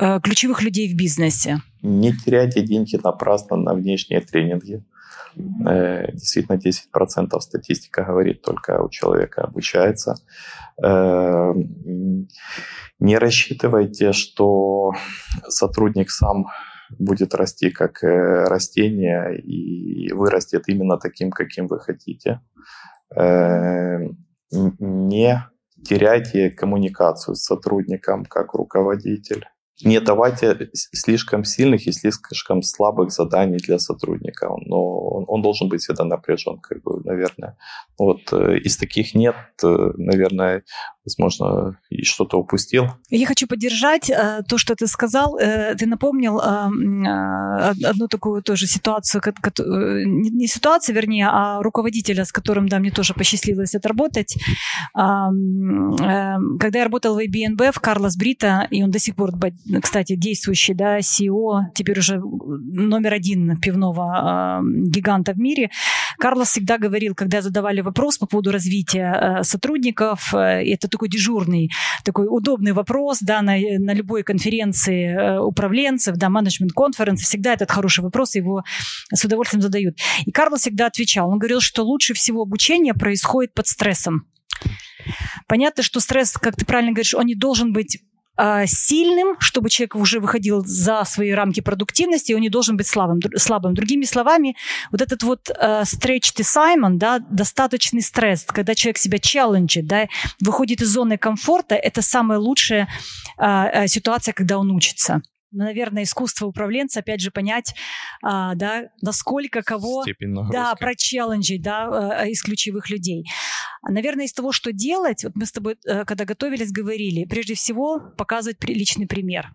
Э, 0.00 0.20
ключевых 0.22 0.62
людей 0.62 0.92
в 0.92 0.96
бизнесе? 0.96 1.60
Не 1.82 2.12
теряйте 2.12 2.62
деньги 2.62 2.98
напрасно 3.02 3.56
на 3.56 3.74
внешние 3.74 4.20
тренинги. 4.20 4.84
Э, 5.66 6.12
действительно, 6.12 6.56
10% 6.56 7.40
статистика 7.40 8.04
говорит, 8.04 8.42
только 8.42 8.82
у 8.82 8.88
человека 8.88 9.42
обучается. 9.42 10.14
Э, 10.82 11.52
не 12.98 13.18
рассчитывайте, 13.18 14.12
что 14.12 14.92
сотрудник 15.48 16.10
сам 16.10 16.46
будет 16.98 17.34
расти 17.34 17.70
как 17.70 18.02
растение 18.02 19.38
и 19.40 20.12
вырастет 20.12 20.64
именно 20.68 20.96
таким, 20.98 21.30
каким 21.30 21.66
вы 21.66 21.78
хотите. 21.80 22.40
Не 24.50 25.44
теряйте 25.84 26.50
коммуникацию 26.50 27.34
с 27.34 27.42
сотрудником 27.44 28.24
как 28.24 28.54
руководитель 28.54 29.44
не 29.82 30.00
давайте 30.00 30.70
слишком 30.72 31.44
сильных 31.44 31.86
и 31.86 31.92
слишком 31.92 32.62
слабых 32.62 33.10
заданий 33.10 33.58
для 33.58 33.78
сотрудника. 33.78 34.48
Но 34.66 34.98
он, 34.98 35.24
он 35.28 35.42
должен 35.42 35.68
быть 35.68 35.82
всегда 35.82 36.04
напряжен, 36.04 36.58
как 36.58 36.82
бы, 36.82 37.00
наверное. 37.04 37.56
Вот 37.98 38.32
э, 38.32 38.58
из 38.58 38.76
таких 38.76 39.14
нет, 39.14 39.36
э, 39.62 39.90
наверное, 39.96 40.64
возможно, 41.08 41.78
и 41.90 42.04
что-то 42.04 42.38
упустил. 42.38 42.86
Я 43.10 43.26
хочу 43.26 43.46
поддержать 43.46 44.10
э, 44.10 44.42
то, 44.48 44.58
что 44.58 44.74
ты 44.74 44.86
сказал. 44.86 45.38
Э, 45.38 45.74
ты 45.74 45.86
напомнил 45.86 46.38
э, 46.38 46.44
э, 46.44 47.88
одну 47.88 48.08
такую 48.08 48.42
тоже 48.42 48.66
ситуацию, 48.66 49.20
как, 49.22 49.36
как, 49.36 49.58
э, 49.60 50.04
не 50.04 50.46
ситуацию, 50.46 50.94
вернее, 50.94 51.28
а 51.30 51.62
руководителя, 51.62 52.24
с 52.24 52.32
которым, 52.32 52.68
да, 52.68 52.78
мне 52.78 52.90
тоже 52.90 53.14
посчастливилось 53.14 53.74
отработать. 53.74 54.36
Э, 54.96 55.00
э, 55.00 56.36
когда 56.60 56.78
я 56.78 56.84
работала 56.84 57.18
в 57.18 57.24
ABNB, 57.24 57.72
в 57.72 57.80
Карлос 57.80 58.16
Брита, 58.16 58.66
и 58.70 58.82
он 58.82 58.90
до 58.90 58.98
сих 58.98 59.14
пор, 59.14 59.32
кстати, 59.82 60.16
действующий, 60.16 60.74
да, 60.74 60.98
CEO, 60.98 61.62
теперь 61.74 61.98
уже 61.98 62.20
номер 62.20 63.14
один 63.14 63.58
пивного 63.60 64.62
гиганта 64.62 65.32
в 65.32 65.38
мире, 65.38 65.70
Карлос 66.18 66.48
всегда 66.50 66.78
говорил, 66.78 67.14
когда 67.14 67.42
задавали 67.42 67.80
вопрос 67.80 68.18
по 68.18 68.26
поводу 68.26 68.50
развития 68.50 69.12
э, 69.40 69.42
сотрудников, 69.44 70.34
э, 70.34 70.38
это 70.72 70.88
такой 70.88 71.08
дежурный, 71.08 71.70
такой 72.04 72.26
удобный 72.28 72.72
вопрос, 72.72 73.18
да, 73.20 73.40
на, 73.42 73.56
на 73.56 73.94
любой 73.94 74.22
конференции 74.22 75.14
э, 75.14 75.40
управленцев, 75.40 76.16
да, 76.16 76.28
менеджмент 76.28 76.72
конференции, 76.72 77.24
всегда 77.24 77.52
этот 77.52 77.70
хороший 77.70 78.02
вопрос, 78.02 78.34
его 78.34 78.64
с 79.12 79.24
удовольствием 79.24 79.62
задают. 79.62 79.96
И 80.26 80.30
Карлос 80.30 80.62
всегда 80.62 80.86
отвечал, 80.86 81.30
он 81.30 81.38
говорил, 81.38 81.60
что 81.60 81.84
лучше 81.84 82.14
всего 82.14 82.42
обучение 82.42 82.94
происходит 82.94 83.54
под 83.54 83.66
стрессом. 83.66 84.26
Понятно, 85.46 85.82
что 85.82 86.00
стресс, 86.00 86.32
как 86.32 86.56
ты 86.56 86.64
правильно 86.64 86.92
говоришь, 86.92 87.14
он 87.14 87.26
не 87.26 87.34
должен 87.34 87.72
быть 87.72 87.98
сильным, 88.66 89.36
чтобы 89.40 89.68
человек 89.68 89.96
уже 89.96 90.20
выходил 90.20 90.64
за 90.64 91.04
свои 91.04 91.32
рамки 91.32 91.60
продуктивности, 91.60 92.32
и 92.32 92.34
он 92.34 92.40
не 92.40 92.48
должен 92.48 92.76
быть 92.76 92.86
слабым. 92.86 93.20
слабым. 93.36 93.74
Другими 93.74 94.04
словами, 94.04 94.56
вот 94.92 95.00
этот 95.02 95.22
вот 95.22 95.50
uh, 95.50 95.82
stretched 95.82 96.40
Simon, 96.40 96.98
да, 96.98 97.18
достаточный 97.18 98.02
стресс, 98.02 98.44
когда 98.44 98.74
человек 98.74 98.98
себя 98.98 99.18
челленджит, 99.18 99.86
да, 99.86 100.06
выходит 100.40 100.82
из 100.82 100.88
зоны 100.88 101.18
комфорта, 101.18 101.74
это 101.74 102.02
самая 102.02 102.38
лучшая 102.38 102.88
uh, 103.38 103.86
ситуация, 103.88 104.32
когда 104.32 104.58
он 104.58 104.70
учится. 104.70 105.22
Наверное, 105.50 106.02
искусство 106.02 106.46
управленца, 106.46 107.00
опять 107.00 107.20
же, 107.20 107.30
понять, 107.30 107.74
а, 108.22 108.54
да, 108.54 108.90
насколько 109.00 109.62
кого 109.62 110.04
да, 110.50 110.74
прочелленджить 110.74 111.62
да, 111.62 112.26
из 112.26 112.42
ключевых 112.42 112.90
людей. 112.90 113.24
Наверное, 113.82 114.26
из 114.26 114.32
того, 114.32 114.52
что 114.52 114.72
делать, 114.72 115.24
вот 115.24 115.34
мы 115.36 115.46
с 115.46 115.52
тобой, 115.52 115.76
э, 115.86 116.04
когда 116.04 116.24
готовились, 116.24 116.72
говорили, 116.72 117.24
прежде 117.24 117.54
всего 117.54 118.00
показывать 118.16 118.62
личный 118.64 119.06
пример. 119.06 119.54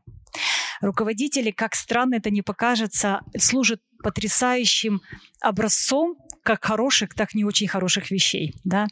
Руководители, 0.81 1.51
как 1.51 1.75
странно 1.75 2.15
это 2.15 2.29
не 2.29 2.41
покажется, 2.41 3.21
служат 3.37 3.79
потрясающим 4.03 5.01
образцом 5.41 6.17
как 6.43 6.65
хороших, 6.65 7.13
так 7.13 7.33
не 7.35 7.45
очень 7.45 7.67
хороших 7.67 8.11
вещей, 8.11 8.53
да. 8.63 8.87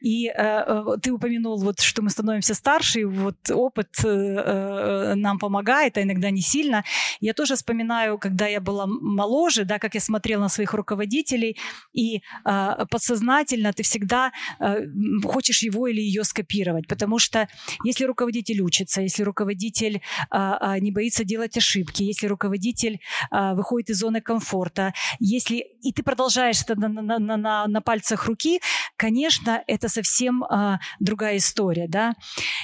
И 0.00 0.28
э, 0.28 0.32
э, 0.36 0.84
ты 1.02 1.10
упомянул, 1.12 1.58
вот, 1.58 1.80
что 1.80 2.02
мы 2.02 2.10
становимся 2.10 2.54
старше, 2.54 3.00
и 3.00 3.04
вот 3.04 3.50
опыт 3.50 3.88
э, 4.04 4.08
э, 4.08 5.14
нам 5.14 5.38
помогает, 5.38 5.98
а 5.98 6.02
иногда 6.02 6.30
не 6.30 6.40
сильно. 6.40 6.84
Я 7.20 7.34
тоже 7.34 7.56
вспоминаю, 7.56 8.18
когда 8.18 8.46
я 8.46 8.60
была 8.60 8.86
моложе, 8.86 9.64
да, 9.64 9.78
как 9.78 9.94
я 9.94 10.00
смотрела 10.00 10.42
на 10.42 10.48
своих 10.48 10.74
руководителей, 10.74 11.56
и 11.92 12.22
э, 12.44 12.86
подсознательно 12.90 13.72
ты 13.72 13.82
всегда 13.82 14.32
э, 14.60 14.86
хочешь 15.24 15.62
его 15.62 15.88
или 15.88 16.00
ее 16.00 16.24
скопировать, 16.24 16.86
потому 16.86 17.18
что 17.18 17.48
если 17.84 18.04
руководитель 18.04 18.60
учится, 18.62 19.02
если 19.02 19.24
руководитель 19.24 19.96
э, 20.30 20.52
э, 20.60 20.78
не 20.78 20.92
боится 20.92 21.24
делать 21.24 21.56
ошибки, 21.56 22.04
если 22.04 22.28
руководитель 22.28 23.00
э, 23.30 23.54
выходит 23.54 23.90
из 23.90 23.98
зоны 23.98 24.20
комфорта, 24.20 24.94
если 25.18 25.66
и 25.82 25.92
ты 25.92 26.02
продолжаешь 26.02 26.62
это 26.62 26.76
на 26.92 27.18
на, 27.18 27.36
на, 27.36 27.66
на, 27.66 27.80
пальцах 27.80 28.26
руки, 28.26 28.60
конечно, 28.96 29.62
это 29.66 29.88
совсем 29.88 30.44
э, 30.44 30.78
другая 31.00 31.36
история, 31.38 31.88
да. 31.88 32.14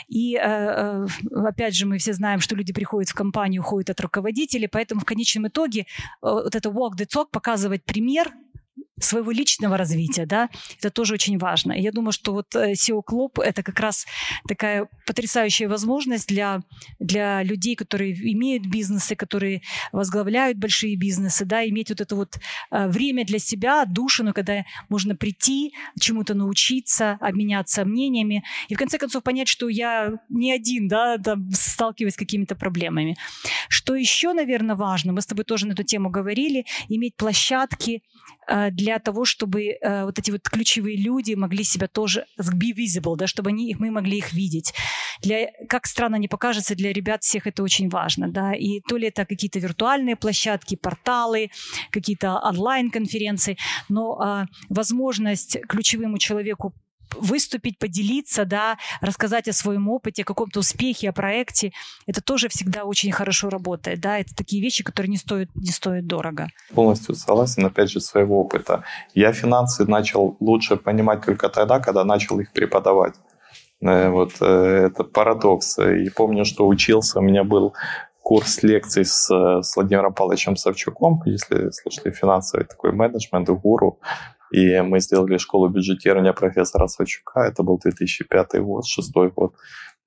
И 0.09 0.37
э, 0.37 0.41
э, 0.41 1.07
опять 1.35 1.75
же, 1.75 1.87
мы 1.87 1.99
все 1.99 2.13
знаем, 2.13 2.41
что 2.41 2.55
люди 2.55 2.73
приходят 2.73 3.11
в 3.11 3.15
компанию, 3.15 3.63
уходят 3.63 3.91
от 3.91 4.01
руководителей, 4.01 4.69
поэтому 4.69 5.01
в 5.01 5.05
конечном 5.05 5.49
итоге 5.49 5.81
э, 5.81 5.85
вот 6.21 6.55
это 6.55 6.69
walk 6.69 6.93
the 6.99 7.07
talk 7.07 7.27
показывать 7.31 7.85
пример 7.85 8.33
своего 9.01 9.31
личного 9.31 9.77
развития, 9.77 10.27
да, 10.27 10.49
это 10.79 10.91
тоже 10.91 11.15
очень 11.15 11.39
важно. 11.39 11.73
И 11.73 11.83
я 11.83 11.93
думаю, 11.93 12.13
что 12.13 12.33
вот 12.33 12.55
э, 12.55 12.73
SEO 12.73 13.03
Club– 13.09 13.43
это 13.43 13.63
как 13.63 13.81
раз 13.81 14.07
такая 14.47 14.89
потрясающая 15.07 15.69
возможность 15.69 16.29
для, 16.29 16.61
для 16.99 17.43
людей, 17.43 17.77
которые 17.77 18.13
имеют 18.33 18.67
бизнесы, 18.67 19.15
которые 19.17 19.63
возглавляют 19.93 20.59
большие 20.59 20.97
бизнесы, 20.97 21.45
да, 21.45 21.67
иметь 21.69 21.91
вот 21.91 22.01
это 22.01 22.17
вот 22.17 22.39
э, 22.71 22.89
время 22.89 23.25
для 23.25 23.39
себя, 23.39 23.85
душину, 23.85 24.33
когда 24.33 24.65
можно 24.89 25.17
прийти, 25.17 25.73
чему-то 26.01 26.35
научиться, 26.35 27.19
обменяться 27.21 27.85
мнениями 27.85 28.45
и 28.69 28.75
в 28.75 28.79
конце 28.79 28.99
концов 28.99 29.23
понять, 29.23 29.49
что 29.49 29.69
я 29.69 30.13
не 30.29 30.53
один, 30.53 30.89
да, 30.89 31.19
там, 31.19 31.51
сталкиваюсь 31.53 32.15
с 32.15 32.17
какими-то 32.17 32.55
проблемами. 32.55 33.17
Что 33.69 33.95
еще, 33.95 34.33
наверное, 34.33 34.77
важно, 34.77 35.13
мы 35.13 35.21
с 35.21 35.27
тобой 35.27 35.45
тоже 35.45 35.67
на 35.67 35.73
эту 35.73 35.83
тему 35.83 36.11
говорили, 36.11 36.65
иметь 36.89 37.17
площадки 37.17 38.03
э, 38.47 38.71
для 38.89 38.99
того, 38.99 39.27
чтобы 39.27 39.61
э, 39.61 40.05
вот 40.05 40.19
эти 40.19 40.31
вот 40.31 40.49
ключевые 40.49 40.97
люди 40.97 41.35
могли 41.35 41.63
себя 41.63 41.89
тоже 41.89 42.25
be 42.39 42.73
visible, 42.75 43.17
да, 43.17 43.27
чтобы 43.27 43.51
они, 43.51 43.77
мы 43.79 43.91
могли 43.91 44.17
их 44.17 44.33
видеть. 44.33 44.73
Для, 45.23 45.51
как 45.69 45.87
странно 45.87 46.17
не 46.17 46.29
покажется, 46.29 46.75
для 46.75 46.93
ребят 46.93 47.23
всех 47.23 47.47
это 47.47 47.63
очень 47.63 47.91
важно. 47.91 48.29
Да? 48.29 48.55
И 48.55 48.81
то 48.81 48.97
ли 48.97 49.09
это 49.09 49.27
какие-то 49.27 49.59
виртуальные 49.59 50.17
площадки, 50.17 50.77
порталы, 50.77 51.51
какие-то 51.91 52.39
онлайн-конференции, 52.39 53.59
но 53.91 54.19
э, 54.19 54.47
возможность 54.71 55.59
ключевому 55.69 56.19
человеку 56.19 56.73
выступить, 57.17 57.79
поделиться, 57.79 58.45
да, 58.45 58.79
рассказать 59.01 59.49
о 59.49 59.53
своем 59.53 59.89
опыте, 59.89 60.23
о 60.23 60.25
каком-то 60.25 60.61
успехе, 60.61 61.11
о 61.11 61.13
проекте, 61.13 61.73
это 62.07 62.23
тоже 62.23 62.49
всегда 62.49 62.85
очень 62.85 63.13
хорошо 63.13 63.51
работает, 63.51 64.01
да, 64.01 64.19
это 64.19 64.35
такие 64.35 64.63
вещи, 64.63 64.85
которые 64.85 65.11
не 65.11 65.17
стоят, 65.17 65.49
не 65.55 65.71
стоят 65.71 66.07
дорого. 66.07 66.49
Полностью 66.75 67.15
согласен, 67.15 67.65
опять 67.67 67.91
же, 67.91 68.01
своего 68.01 68.41
опыта. 68.41 68.85
Я 69.15 69.33
финансы 69.33 69.85
начал 69.87 70.37
лучше 70.41 70.77
понимать 70.77 71.25
только 71.25 71.49
тогда, 71.49 71.81
когда 71.81 72.05
начал 72.05 72.41
их 72.41 72.53
преподавать. 72.53 73.15
Э, 73.81 74.11
вот 74.11 74.33
э, 74.41 74.87
это 74.87 75.05
парадокс. 75.05 75.79
И 75.79 76.11
помню, 76.11 76.45
что 76.45 76.67
учился, 76.67 77.19
у 77.19 77.23
меня 77.23 77.45
был 77.45 77.75
курс 78.23 78.63
лекций 78.63 79.05
с, 79.05 79.31
с 79.31 79.77
Владимиром 79.77 80.13
Павловичем 80.13 80.57
Савчуком, 80.57 81.23
если 81.25 81.71
слышали, 81.71 82.11
финансовый 82.13 82.65
такой 82.65 82.93
менеджмент, 82.93 83.49
гуру. 83.49 84.01
И 84.51 84.81
мы 84.81 85.01
сделали 85.01 85.39
школу 85.39 85.69
бюджетирования 85.69 86.33
профессора 86.33 86.87
Савчука. 86.87 87.41
Это 87.41 87.63
был 87.63 87.79
2005 87.79 88.61
год, 88.61 88.85
2006 88.85 89.13
год. 89.35 89.55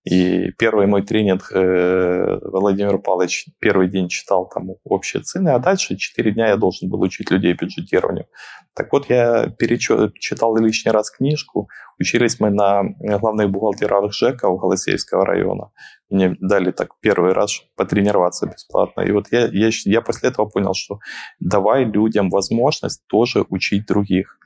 И 0.04 0.50
первый 0.58 0.88
мой 0.88 1.04
тренинг 1.04 1.52
э, 1.54 2.40
Владимир 2.42 2.98
Павлович 2.98 3.46
первый 3.60 3.88
день 3.88 4.08
читал 4.08 4.50
там 4.50 4.72
общие 4.84 5.22
цены, 5.22 5.50
а 5.50 5.60
дальше 5.60 5.96
4 5.96 6.32
дня 6.32 6.48
я 6.48 6.58
должен 6.58 6.90
был 6.90 7.02
учить 7.02 7.30
людей 7.30 7.54
бюджетированию. 7.54 8.26
Так 8.74 8.92
вот, 8.94 9.10
я 9.10 9.48
перечитал 9.60 10.58
лишний 10.58 10.92
раз 10.92 11.12
книжку. 11.12 11.70
Учились 12.00 12.40
мы 12.40 12.50
на 12.50 12.84
главных 13.00 13.52
бухгалтерах 13.52 14.12
ЖЭКа 14.12 14.50
в 14.50 14.58
Голосеевского 14.58 15.24
района. 15.24 15.70
Мне 16.10 16.36
дали 16.40 16.72
так 16.72 16.90
первый 17.00 17.34
раз 17.34 17.62
потренироваться 17.76 18.48
бесплатно. 18.48 19.02
И 19.02 19.12
вот 19.12 19.28
я, 19.32 19.48
я, 19.52 19.70
я 19.86 20.02
после 20.02 20.30
этого 20.30 20.48
понял, 20.48 20.74
что 20.74 21.00
давай 21.40 21.86
людям 21.86 22.32
возможность 22.32 23.04
тоже 23.08 23.46
учить 23.50 23.86
других. 23.86 24.40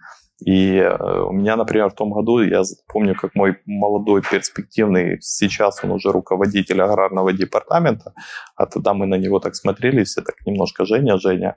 И 0.43 0.75
э, 0.77 1.21
у 1.21 1.31
меня, 1.31 1.55
например, 1.55 1.89
в 1.89 1.95
том 1.95 2.11
году, 2.11 2.39
я 2.41 2.63
помню, 2.88 3.15
как 3.15 3.36
мой 3.36 3.57
молодой, 3.65 4.21
перспективный, 4.21 5.17
сейчас 5.21 5.83
он 5.83 5.91
уже 5.91 6.11
руководитель 6.11 6.81
аграрного 6.81 7.31
департамента, 7.31 8.13
а 8.55 8.65
тогда 8.65 8.93
мы 8.93 9.05
на 9.05 9.15
него 9.15 9.39
так 9.39 9.55
смотрели, 9.55 10.03
все 10.03 10.21
так 10.21 10.36
немножко 10.45 10.86
Женя, 10.86 11.17
Женя. 11.17 11.55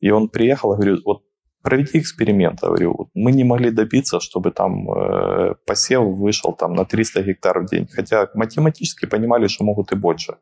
И 0.00 0.10
он 0.10 0.28
приехал, 0.28 0.72
и 0.72 0.76
говорю, 0.76 0.98
вот 1.04 1.22
проведи 1.62 1.98
эксперимент, 1.98 2.60
говорю, 2.60 2.94
вот 2.98 3.08
мы 3.14 3.32
не 3.32 3.44
могли 3.44 3.70
добиться, 3.70 4.20
чтобы 4.20 4.50
там 4.50 4.90
э, 4.90 5.54
посев 5.64 6.04
вышел 6.04 6.52
там 6.52 6.74
на 6.74 6.84
300 6.84 7.22
гектаров 7.22 7.64
в 7.64 7.70
день, 7.70 7.86
хотя 7.86 8.28
математически 8.34 9.06
понимали, 9.06 9.48
что 9.48 9.64
могут 9.64 9.92
и 9.92 9.96
больше. 9.96 10.34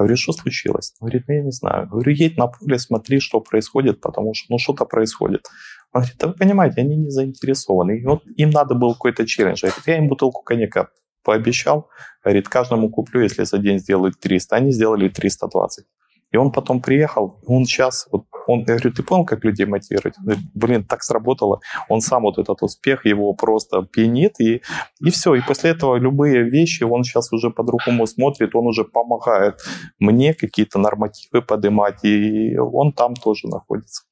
Говорю, 0.00 0.16
что 0.16 0.32
случилось? 0.32 0.94
Говорит, 0.98 1.24
ну 1.28 1.34
я 1.34 1.42
не 1.42 1.50
знаю. 1.50 1.86
Говорю, 1.86 2.12
едь 2.12 2.38
на 2.38 2.46
поле, 2.46 2.78
смотри, 2.78 3.20
что 3.20 3.38
происходит, 3.42 4.00
потому 4.00 4.32
что 4.32 4.46
ну 4.48 4.58
что-то 4.58 4.86
происходит. 4.86 5.46
Он 5.92 6.00
говорит, 6.00 6.16
да 6.18 6.28
вы 6.28 6.32
понимаете, 6.32 6.80
они 6.80 6.96
не 6.96 7.10
заинтересованы. 7.10 8.00
И 8.00 8.06
вот 8.06 8.22
им 8.34 8.48
надо 8.48 8.74
был 8.74 8.94
какой-то 8.94 9.26
челлендж. 9.26 9.60
Говорит, 9.60 9.82
я 9.84 9.98
им 9.98 10.08
бутылку 10.08 10.42
коньяка 10.42 10.88
пообещал. 11.22 11.90
Говорит, 12.24 12.48
каждому 12.48 12.88
куплю, 12.88 13.20
если 13.20 13.44
за 13.44 13.58
день 13.58 13.78
сделают 13.78 14.18
300. 14.18 14.56
Они 14.56 14.72
сделали 14.72 15.10
320. 15.10 15.84
И 16.32 16.36
он 16.36 16.52
потом 16.52 16.80
приехал, 16.80 17.40
он 17.46 17.64
сейчас, 17.64 18.06
вот 18.12 18.24
он, 18.46 18.60
я 18.60 18.76
говорю, 18.76 18.92
ты 18.92 19.02
понял, 19.02 19.24
как 19.24 19.44
людей 19.44 19.66
мотивировать? 19.66 20.14
Говорит, 20.18 20.44
блин, 20.54 20.84
так 20.84 21.02
сработало. 21.02 21.60
Он 21.88 22.00
сам 22.00 22.22
вот 22.22 22.38
этот 22.38 22.62
успех, 22.62 23.06
его 23.06 23.34
просто 23.34 23.82
пьянит, 23.82 24.40
и, 24.40 24.62
и 25.00 25.10
все. 25.10 25.34
И 25.34 25.40
после 25.40 25.70
этого 25.70 25.96
любые 25.96 26.42
вещи 26.42 26.82
он 26.82 27.04
сейчас 27.04 27.32
уже 27.32 27.50
по-другому 27.50 28.06
смотрит, 28.06 28.54
он 28.54 28.66
уже 28.66 28.84
помогает 28.84 29.60
мне 29.98 30.34
какие-то 30.34 30.78
нормативы 30.78 31.42
поднимать, 31.42 32.04
и 32.04 32.56
он 32.58 32.92
там 32.92 33.14
тоже 33.14 33.48
находится. 33.48 34.02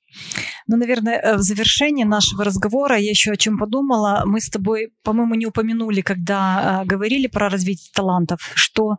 Ну, 0.67 0.77
наверное, 0.77 1.19
э, 1.19 1.37
в 1.37 1.41
завершении 1.41 2.05
нашего 2.05 2.45
разговора 2.45 2.97
я 2.97 3.11
еще 3.11 3.33
о 3.33 3.37
чем 3.37 3.59
подумала. 3.59 4.23
Мы 4.27 4.41
с 4.41 4.51
тобой, 4.51 4.93
по-моему, 5.03 5.35
не 5.35 5.47
упомянули, 5.47 6.03
когда 6.03 6.83
э, 6.83 6.87
говорили 6.87 7.27
про 7.27 7.49
развитие 7.49 7.91
талантов, 7.95 8.53
что 8.55 8.97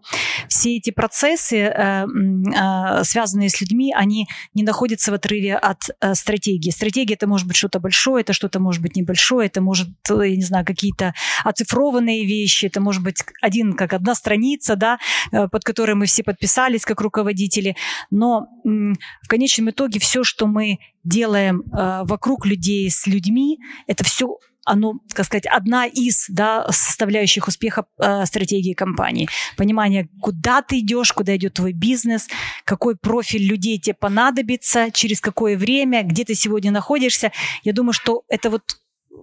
все 0.48 0.78
эти 0.78 0.92
процессы, 0.92 1.58
э, 1.58 2.06
э, 2.06 3.04
связанные 3.04 3.50
с 3.50 3.62
людьми, 3.62 3.94
они 3.96 4.28
не 4.54 4.64
находятся 4.64 5.12
в 5.12 5.14
отрыве 5.14 5.56
от 5.56 5.78
э, 6.02 6.16
стратегии. 6.16 6.72
Стратегия 6.72 7.14
это 7.14 7.28
может 7.28 7.48
быть 7.48 7.58
что-то 7.58 7.80
большое, 7.80 8.22
это 8.22 8.34
что-то 8.34 8.60
может 8.60 8.82
быть 8.82 8.96
небольшое, 8.96 9.48
это 9.48 9.62
может, 9.62 9.90
я 10.10 10.36
не 10.36 10.44
знаю, 10.44 10.66
какие-то 10.66 11.14
оцифрованные 11.44 12.26
вещи, 12.26 12.66
это 12.66 12.82
может 12.82 13.04
быть 13.04 13.24
один, 13.42 13.74
как 13.74 13.94
одна 13.94 14.16
страница, 14.16 14.76
да, 14.76 14.98
под 15.32 15.64
которой 15.64 15.94
мы 15.94 16.06
все 16.06 16.24
подписались 16.24 16.86
как 16.86 17.02
руководители. 17.02 17.76
Но 18.12 18.48
в 18.64 19.28
конечном 19.28 19.70
итоге 19.70 20.00
все, 20.00 20.24
что 20.24 20.48
мы 20.48 20.80
делаем 21.04 21.62
э, 21.62 22.04
вокруг 22.04 22.46
людей 22.46 22.90
с 22.90 23.08
людьми, 23.08 23.60
это 23.88 24.04
все 24.04 24.38
оно, 24.66 25.00
так 25.16 25.26
сказать, 25.26 25.48
одна 25.48 25.88
из 25.88 26.26
да, 26.30 26.68
составляющих 26.72 27.48
успеха 27.48 27.86
э, 27.98 28.26
стратегии 28.26 28.74
компании. 28.74 29.28
Понимание, 29.58 30.10
куда 30.22 30.62
ты 30.62 30.80
идешь, 30.80 31.12
куда 31.12 31.36
идет 31.36 31.56
твой 31.56 31.74
бизнес, 31.74 32.28
какой 32.66 32.96
профиль 32.96 33.44
людей 33.44 33.80
тебе 33.80 33.96
понадобится, 33.96 34.92
через 34.92 35.22
какое 35.22 35.58
время, 35.58 36.04
где 36.04 36.24
ты 36.24 36.36
сегодня 36.36 36.72
находишься. 36.72 37.32
Я 37.64 37.74
думаю, 37.74 37.94
что 37.94 38.24
это 38.30 38.52
вот 38.52 38.62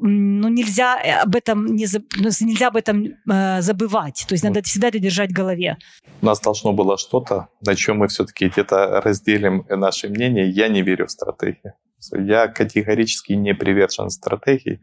ну, 0.01 0.49
нельзя 0.49 1.01
э, 1.03 1.23
об 1.23 1.35
этом 1.37 1.67
не 1.67 1.87
ну, 2.17 2.31
нельзя 2.41 2.69
об 2.69 2.77
этом 2.77 3.07
э, 3.31 3.63
забывать. 3.63 4.25
То 4.29 4.35
есть 4.35 4.45
надо 4.45 4.63
всегда 4.63 4.89
это 4.89 4.99
держать 4.99 5.31
в 5.31 5.35
голове. 5.35 5.79
У 6.23 6.27
нас 6.27 6.41
должно 6.41 6.73
было 6.73 6.99
что-то, 6.99 7.49
на 7.65 7.75
чем 7.75 7.99
мы 7.99 8.09
все-таки 8.09 8.49
где-то 8.49 9.01
разделим 9.01 9.65
наше 9.69 10.09
мнение. 10.09 10.49
Я 10.51 10.69
не 10.69 10.83
верю 10.83 11.07
в 11.07 11.11
стратегию. 11.11 11.75
Я 12.13 12.49
категорически 12.49 13.33
не 13.33 13.55
привержен 13.55 14.11
стратегии 14.11 14.81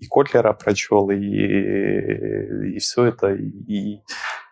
и 0.00 0.06
Котлера 0.06 0.52
прочел, 0.52 1.10
и, 1.10 1.16
и 1.16 2.78
все 2.78 3.06
это, 3.06 3.34
и, 3.34 4.00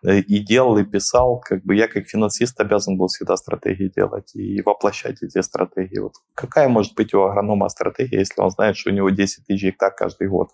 и 0.03 0.39
делал, 0.41 0.79
и 0.79 0.85
писал. 0.85 1.41
Как 1.41 1.63
бы 1.65 1.75
я 1.75 1.89
как 1.89 2.07
финансист 2.07 2.61
обязан 2.61 2.97
был 2.97 3.07
всегда 3.07 3.37
стратегии 3.37 3.93
делать 3.95 4.35
и 4.35 4.61
воплощать 4.63 5.23
эти 5.23 5.41
стратегии. 5.41 5.99
Вот 5.99 6.15
какая 6.35 6.69
может 6.69 6.95
быть 6.95 7.15
у 7.15 7.23
агронома 7.23 7.69
стратегия, 7.69 8.19
если 8.19 8.41
он 8.41 8.51
знает, 8.51 8.77
что 8.77 8.91
у 8.91 8.93
него 8.93 9.11
10 9.11 9.47
тысяч 9.47 9.63
гектар 9.63 9.95
каждый 9.95 10.29
год? 10.29 10.51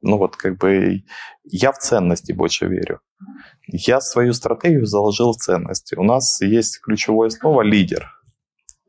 Ну 0.00 0.18
вот 0.18 0.36
как 0.36 0.58
бы 0.58 1.04
я 1.44 1.72
в 1.72 1.78
ценности 1.78 2.32
больше 2.32 2.66
верю. 2.66 3.00
Я 3.68 4.00
свою 4.00 4.32
стратегию 4.32 4.86
заложил 4.86 5.32
в 5.32 5.36
ценности. 5.36 5.94
У 5.94 6.02
нас 6.02 6.40
есть 6.40 6.80
ключевое 6.80 7.30
слово 7.30 7.62
«лидер». 7.62 8.21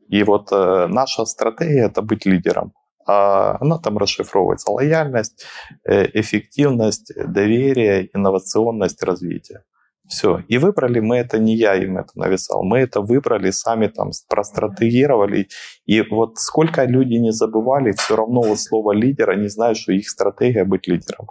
И 0.08 0.22
вот 0.22 0.52
э, 0.52 0.86
наша 0.88 1.24
стратегия– 1.24 1.86
это 1.86 2.02
быть 2.02 2.26
лидером 2.26 2.72
а 3.06 3.58
она 3.60 3.78
там 3.78 3.98
расшифровывается. 3.98 4.72
Лояльность, 4.72 5.44
э, 5.84 6.06
эффективность, 6.14 7.12
доверие, 7.16 8.08
инновационность, 8.14 9.02
развитие. 9.02 9.62
Все. 10.06 10.42
И 10.48 10.58
выбрали 10.58 11.00
мы 11.00 11.16
это, 11.16 11.38
не 11.38 11.56
я 11.56 11.74
им 11.76 11.96
это 11.96 12.10
нависал, 12.14 12.62
мы 12.62 12.80
это 12.80 13.00
выбрали, 13.00 13.50
сами 13.50 13.86
там 13.86 14.10
простратегировали. 14.28 15.48
И 15.86 16.02
вот 16.02 16.36
сколько 16.36 16.84
люди 16.84 17.14
не 17.14 17.32
забывали, 17.32 17.92
все 17.92 18.16
равно 18.16 18.42
вот 18.42 18.60
слово 18.60 18.92
лидер, 18.92 19.30
они 19.30 19.48
знают, 19.48 19.78
что 19.78 19.92
их 19.92 20.08
стратегия 20.10 20.64
быть 20.64 20.86
лидером. 20.86 21.28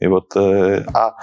И 0.00 0.08
вот, 0.08 0.34
э, 0.36 0.84
а 0.92 1.14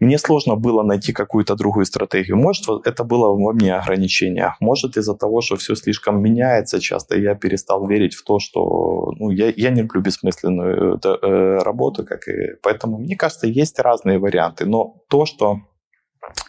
мне 0.00 0.18
сложно 0.18 0.56
было 0.56 0.82
найти 0.82 1.12
какую-то 1.12 1.54
другую 1.54 1.86
стратегию. 1.86 2.36
Может, 2.36 2.86
это 2.86 3.04
было 3.04 3.28
во 3.28 3.52
мне 3.52 3.74
ограничение. 3.74 4.54
Может, 4.60 4.96
из-за 4.96 5.14
того, 5.14 5.40
что 5.40 5.56
все 5.56 5.74
слишком 5.74 6.22
меняется 6.22 6.80
часто, 6.80 7.16
я 7.18 7.34
перестал 7.34 7.86
верить 7.86 8.14
в 8.14 8.24
то, 8.24 8.38
что 8.38 9.12
ну, 9.18 9.30
я, 9.30 9.52
я 9.56 9.70
не 9.70 9.82
люблю 9.82 10.00
бессмысленную 10.00 10.98
э, 11.02 11.58
работу. 11.62 12.04
Как 12.04 12.28
и... 12.28 12.56
Поэтому, 12.62 12.98
мне 12.98 13.16
кажется, 13.16 13.46
есть 13.46 13.78
разные 13.78 14.18
варианты. 14.18 14.66
Но 14.66 15.02
то, 15.08 15.26
что 15.26 15.60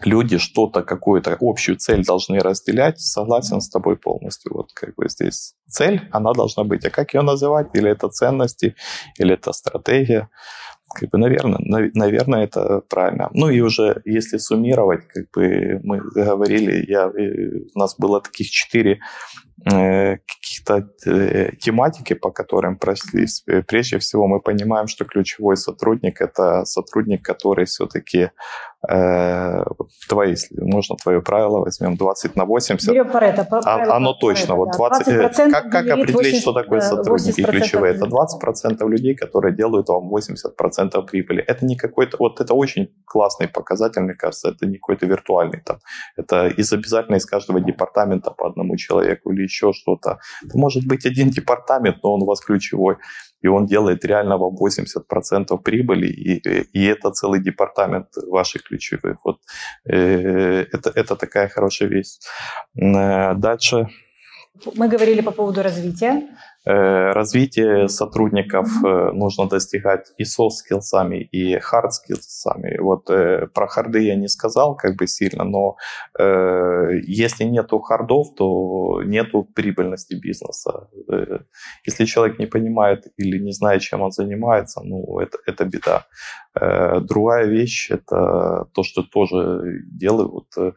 люди 0.03 0.37
что-то, 0.37 0.83
какую-то 0.83 1.37
общую 1.39 1.77
цель 1.77 2.03
должны 2.05 2.39
разделять, 2.39 2.99
согласен 2.99 3.61
с 3.61 3.69
тобой 3.69 3.97
полностью. 3.97 4.53
Вот 4.53 4.71
как 4.73 4.95
бы 4.95 5.09
здесь 5.09 5.55
цель, 5.67 6.07
она 6.11 6.33
должна 6.33 6.63
быть. 6.63 6.85
А 6.85 6.89
как 6.89 7.13
ее 7.13 7.21
называть? 7.21 7.67
Или 7.73 7.91
это 7.91 8.09
ценности, 8.09 8.75
или 9.17 9.33
это 9.33 9.51
стратегия? 9.53 10.29
Как 10.93 11.09
бы, 11.09 11.17
наверное, 11.17 11.59
наверное, 11.93 12.45
это 12.45 12.81
правильно. 12.87 13.29
Ну 13.33 13.49
и 13.49 13.59
уже, 13.59 14.01
если 14.05 14.37
суммировать, 14.37 15.05
как 15.07 15.25
бы 15.31 15.79
мы 15.83 15.99
говорили, 15.99 16.85
я, 16.87 17.07
э, 17.07 17.59
у 17.75 17.79
нас 17.79 17.95
было 17.97 18.21
таких 18.21 18.49
четыре 18.49 18.99
каких-то 19.63 20.87
э, 21.05 21.55
тематики, 21.59 22.13
по 22.13 22.31
которым 22.31 22.77
прошлись. 22.77 23.43
Э, 23.47 23.63
прежде 23.63 23.97
всего, 23.97 24.27
мы 24.27 24.39
понимаем, 24.39 24.87
что 24.87 25.05
ключевой 25.05 25.57
сотрудник– 25.57 26.21
это 26.21 26.63
сотрудник, 26.65 27.25
который 27.25 27.65
все-таки 27.65 28.29
э, 28.87 29.63
твои, 30.07 30.35
можно 30.51 30.95
твое 30.95 31.21
правило 31.21 31.59
возьмем 31.59 31.97
20 31.97 32.35
на 32.35 32.45
80. 32.45 32.89
Берем 32.89 33.09
Парето. 33.09 33.47
А, 33.65 33.95
оно 33.95 34.13
точно. 34.13 34.55
вот 34.55 34.71
20, 34.77 35.05
20 35.15 35.39
э, 35.39 35.51
как, 35.51 35.71
как 35.71 35.87
определить, 35.87 36.15
80, 36.15 36.41
что 36.41 36.53
такое 36.53 36.81
сотрудники 36.81 37.43
ключевые? 37.43 37.95
Это 37.95 38.05
20% 38.05 38.87
людей, 38.87 39.15
которые 39.15 39.55
делают 39.55 39.89
вам 39.89 40.13
80% 40.13 41.05
прибыли. 41.07 41.43
Это 41.43 41.65
не 41.65 41.75
какой-то, 41.75 42.17
вот 42.19 42.39
это 42.41 42.53
очень 42.53 42.89
классный 43.05 43.47
показатель, 43.47 44.01
мне 44.01 44.13
кажется, 44.13 44.49
это 44.49 44.67
не 44.67 44.77
какой-то 44.77 45.07
виртуальный 45.07 45.61
там. 45.65 45.79
Это 46.15 46.47
из 46.47 46.71
обязательно 46.71 47.15
из 47.15 47.25
каждого 47.25 47.59
департамента 47.59 48.31
по 48.31 48.47
одному 48.47 48.77
человеку 48.77 49.31
или 49.31 49.46
еще 49.47 49.73
что-то. 49.73 50.19
Это 50.45 50.57
может 50.57 50.85
быть 50.85 51.05
один 51.05 51.29
департамент, 51.29 52.03
но 52.03 52.13
он 52.13 52.21
у 52.21 52.25
вас 52.25 52.41
ключевой, 52.41 52.95
и 53.41 53.47
он 53.47 53.65
делает 53.65 54.05
реально 54.05 54.37
вам 54.37 54.55
80% 54.55 55.57
прибыли, 55.63 56.07
и, 56.07 56.39
и 56.73 56.85
это 56.85 57.11
целый 57.11 57.41
департамент 57.41 58.07
ваших 58.27 58.63
ключевых. 58.63 59.17
Вот 59.23 59.39
э, 59.85 60.65
это, 60.71 60.91
это 60.95 61.15
такая 61.15 61.47
хорошая 61.47 61.89
вещь. 61.89 62.19
Э, 62.75 63.35
дальше. 63.35 63.87
Мы 64.75 64.87
говорили 64.87 65.21
по 65.21 65.31
поводу 65.31 65.61
развития. 65.61 66.21
Э, 66.67 67.13
развитие 67.13 67.87
сотрудников 67.87 68.67
э, 68.83 69.11
нужно 69.13 69.47
достигать 69.47 70.11
и 70.17 70.23
soft 70.23 70.49
skillsами, 70.49 71.21
и 71.21 71.55
hard 71.55 71.91
skillsами. 71.91 72.77
Вот 72.79 73.09
э, 73.09 73.47
про 73.53 73.67
харды 73.67 74.01
я 74.01 74.15
не 74.15 74.27
сказал 74.27 74.75
как 74.75 74.97
бы 74.97 75.07
сильно, 75.07 75.43
но 75.45 75.77
если 77.07 77.45
нету 77.45 77.79
хардов, 77.79 78.35
то 78.35 79.01
нету 79.05 79.43
прибыльности 79.43 80.15
бизнеса. 80.15 80.89
Если 81.85 82.05
человек 82.05 82.39
не 82.39 82.47
понимает 82.47 83.05
или 83.17 83.39
не 83.39 83.51
знает, 83.51 83.81
чем 83.81 84.01
он 84.01 84.11
занимается, 84.11 84.81
ну, 84.83 85.19
это, 85.19 85.37
это 85.45 85.65
беда. 85.65 86.05
Другая 87.01 87.45
вещь, 87.45 87.91
это 87.91 88.65
то, 88.73 88.83
что 88.83 89.03
тоже 89.03 89.83
делаю. 89.85 90.29
Вот 90.29 90.73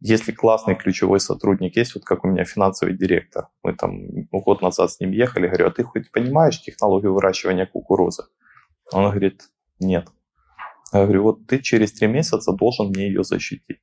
если 0.00 0.32
классный 0.32 0.74
ключевой 0.74 1.20
сотрудник 1.20 1.76
есть, 1.76 1.94
вот 1.94 2.04
как 2.04 2.24
у 2.24 2.28
меня 2.28 2.44
финансовый 2.44 2.96
директор, 2.96 3.48
мы 3.62 3.74
там 3.74 4.00
год 4.32 4.62
назад 4.62 4.90
с 4.90 5.00
ним 5.00 5.10
ехали, 5.12 5.46
говорю, 5.46 5.66
а 5.66 5.70
ты 5.70 5.84
хоть 5.84 6.10
понимаешь 6.10 6.60
технологию 6.60 7.12
выращивания 7.12 7.66
кукурузы? 7.66 8.24
Он 8.92 9.10
говорит, 9.10 9.42
нет. 9.78 10.08
Я 10.92 11.04
говорю, 11.04 11.22
вот 11.22 11.46
ты 11.46 11.60
через 11.60 11.92
три 11.92 12.08
месяца 12.08 12.52
должен 12.52 12.88
мне 12.88 13.06
ее 13.08 13.22
защитить. 13.24 13.80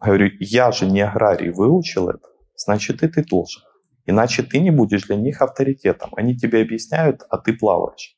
Я 0.00 0.06
говорю, 0.06 0.30
я 0.38 0.72
же 0.72 0.86
не 0.86 1.00
аграрий 1.00 1.50
выучил 1.50 2.08
это, 2.08 2.28
значит 2.56 3.02
и 3.02 3.08
ты 3.08 3.24
должен. 3.24 3.62
Иначе 4.06 4.42
ты 4.42 4.60
не 4.60 4.70
будешь 4.70 5.02
для 5.02 5.16
них 5.16 5.42
авторитетом. 5.42 6.10
Они 6.16 6.36
тебе 6.36 6.62
объясняют, 6.62 7.22
а 7.28 7.38
ты 7.38 7.52
плаваешь. 7.52 8.16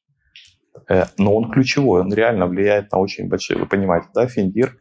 Э, 0.88 1.04
но 1.18 1.34
он 1.34 1.50
ключевой, 1.50 2.02
он 2.02 2.12
реально 2.12 2.46
влияет 2.46 2.92
на 2.92 2.98
очень 2.98 3.28
большие, 3.28 3.58
вы 3.58 3.66
понимаете, 3.66 4.08
да, 4.14 4.26
Финдир 4.26 4.78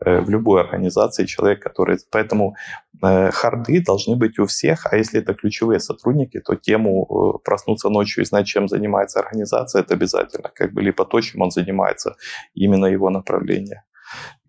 в 0.00 0.30
любой 0.30 0.62
организации 0.62 1.26
человек, 1.26 1.62
который... 1.62 1.98
Поэтому 2.10 2.56
э, 3.02 3.30
харды 3.30 3.82
должны 3.82 4.16
быть 4.16 4.38
у 4.38 4.46
всех, 4.46 4.86
а 4.92 4.96
если 4.96 5.20
это 5.20 5.34
ключевые 5.34 5.80
сотрудники, 5.80 6.40
то 6.40 6.54
тему 6.54 7.06
э, 7.06 7.44
проснуться 7.44 7.88
ночью 7.88 8.22
и 8.22 8.26
знать, 8.26 8.46
чем 8.46 8.68
занимается 8.68 9.20
организация, 9.20 9.82
это 9.82 9.94
обязательно. 9.94 10.50
Как 10.54 10.72
бы 10.72 10.82
либо 10.82 11.04
то, 11.04 11.20
чем 11.20 11.42
он 11.42 11.50
занимается, 11.50 12.16
именно 12.54 12.86
его 12.86 13.10
направление. 13.10 13.84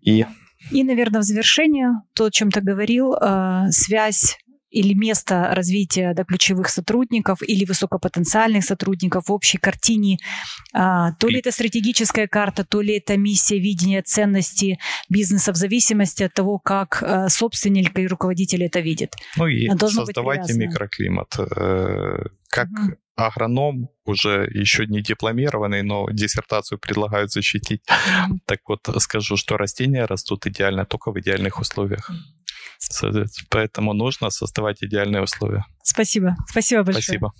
И 0.00 0.26
и, 0.70 0.82
наверное, 0.82 1.20
в 1.20 1.24
завершение, 1.24 1.90
то, 2.14 2.24
о 2.24 2.30
чем 2.30 2.50
ты 2.50 2.62
говорил, 2.62 3.14
связь 3.70 4.38
или 4.74 4.94
место 4.94 5.50
развития 5.52 6.12
да, 6.14 6.24
ключевых 6.24 6.68
сотрудников 6.68 7.38
или 7.42 7.64
высокопотенциальных 7.64 8.64
сотрудников 8.64 9.28
в 9.28 9.32
общей 9.32 9.58
картине. 9.58 10.18
А, 10.72 11.12
то 11.12 11.28
ли 11.28 11.38
это 11.38 11.52
стратегическая 11.52 12.26
карта, 12.26 12.64
то 12.64 12.82
ли 12.82 12.96
это 12.96 13.16
миссия, 13.16 13.58
видение, 13.58 14.02
ценности 14.02 14.78
бизнеса 15.08 15.52
в 15.52 15.56
зависимости 15.56 16.24
от 16.24 16.34
того, 16.34 16.58
как 16.58 17.02
а, 17.02 17.28
собственник 17.28 17.98
и 17.98 18.06
руководитель 18.06 18.64
это 18.64 18.80
видит. 18.80 19.14
Ну 19.36 19.46
и 19.46 19.68
создавайте 19.78 20.54
микроклимат. 20.54 21.38
Э, 21.38 22.24
как 22.48 22.68
угу 22.68 22.96
агроном, 23.16 23.88
уже 24.04 24.48
еще 24.52 24.86
не 24.86 25.00
дипломированный, 25.00 25.82
но 25.82 26.08
диссертацию 26.10 26.78
предлагают 26.78 27.30
защитить. 27.30 27.82
Так 28.46 28.60
вот, 28.68 28.80
скажу, 28.98 29.36
что 29.36 29.56
растения 29.56 30.04
растут 30.04 30.46
идеально 30.46 30.84
только 30.84 31.12
в 31.12 31.20
идеальных 31.20 31.60
условиях. 31.60 32.10
Поэтому 33.50 33.92
нужно 33.92 34.30
создавать 34.30 34.82
идеальные 34.82 35.22
условия. 35.22 35.64
Спасибо. 35.82 36.36
Спасибо 36.48 36.82
большое. 36.82 37.02
Спасибо. 37.02 37.32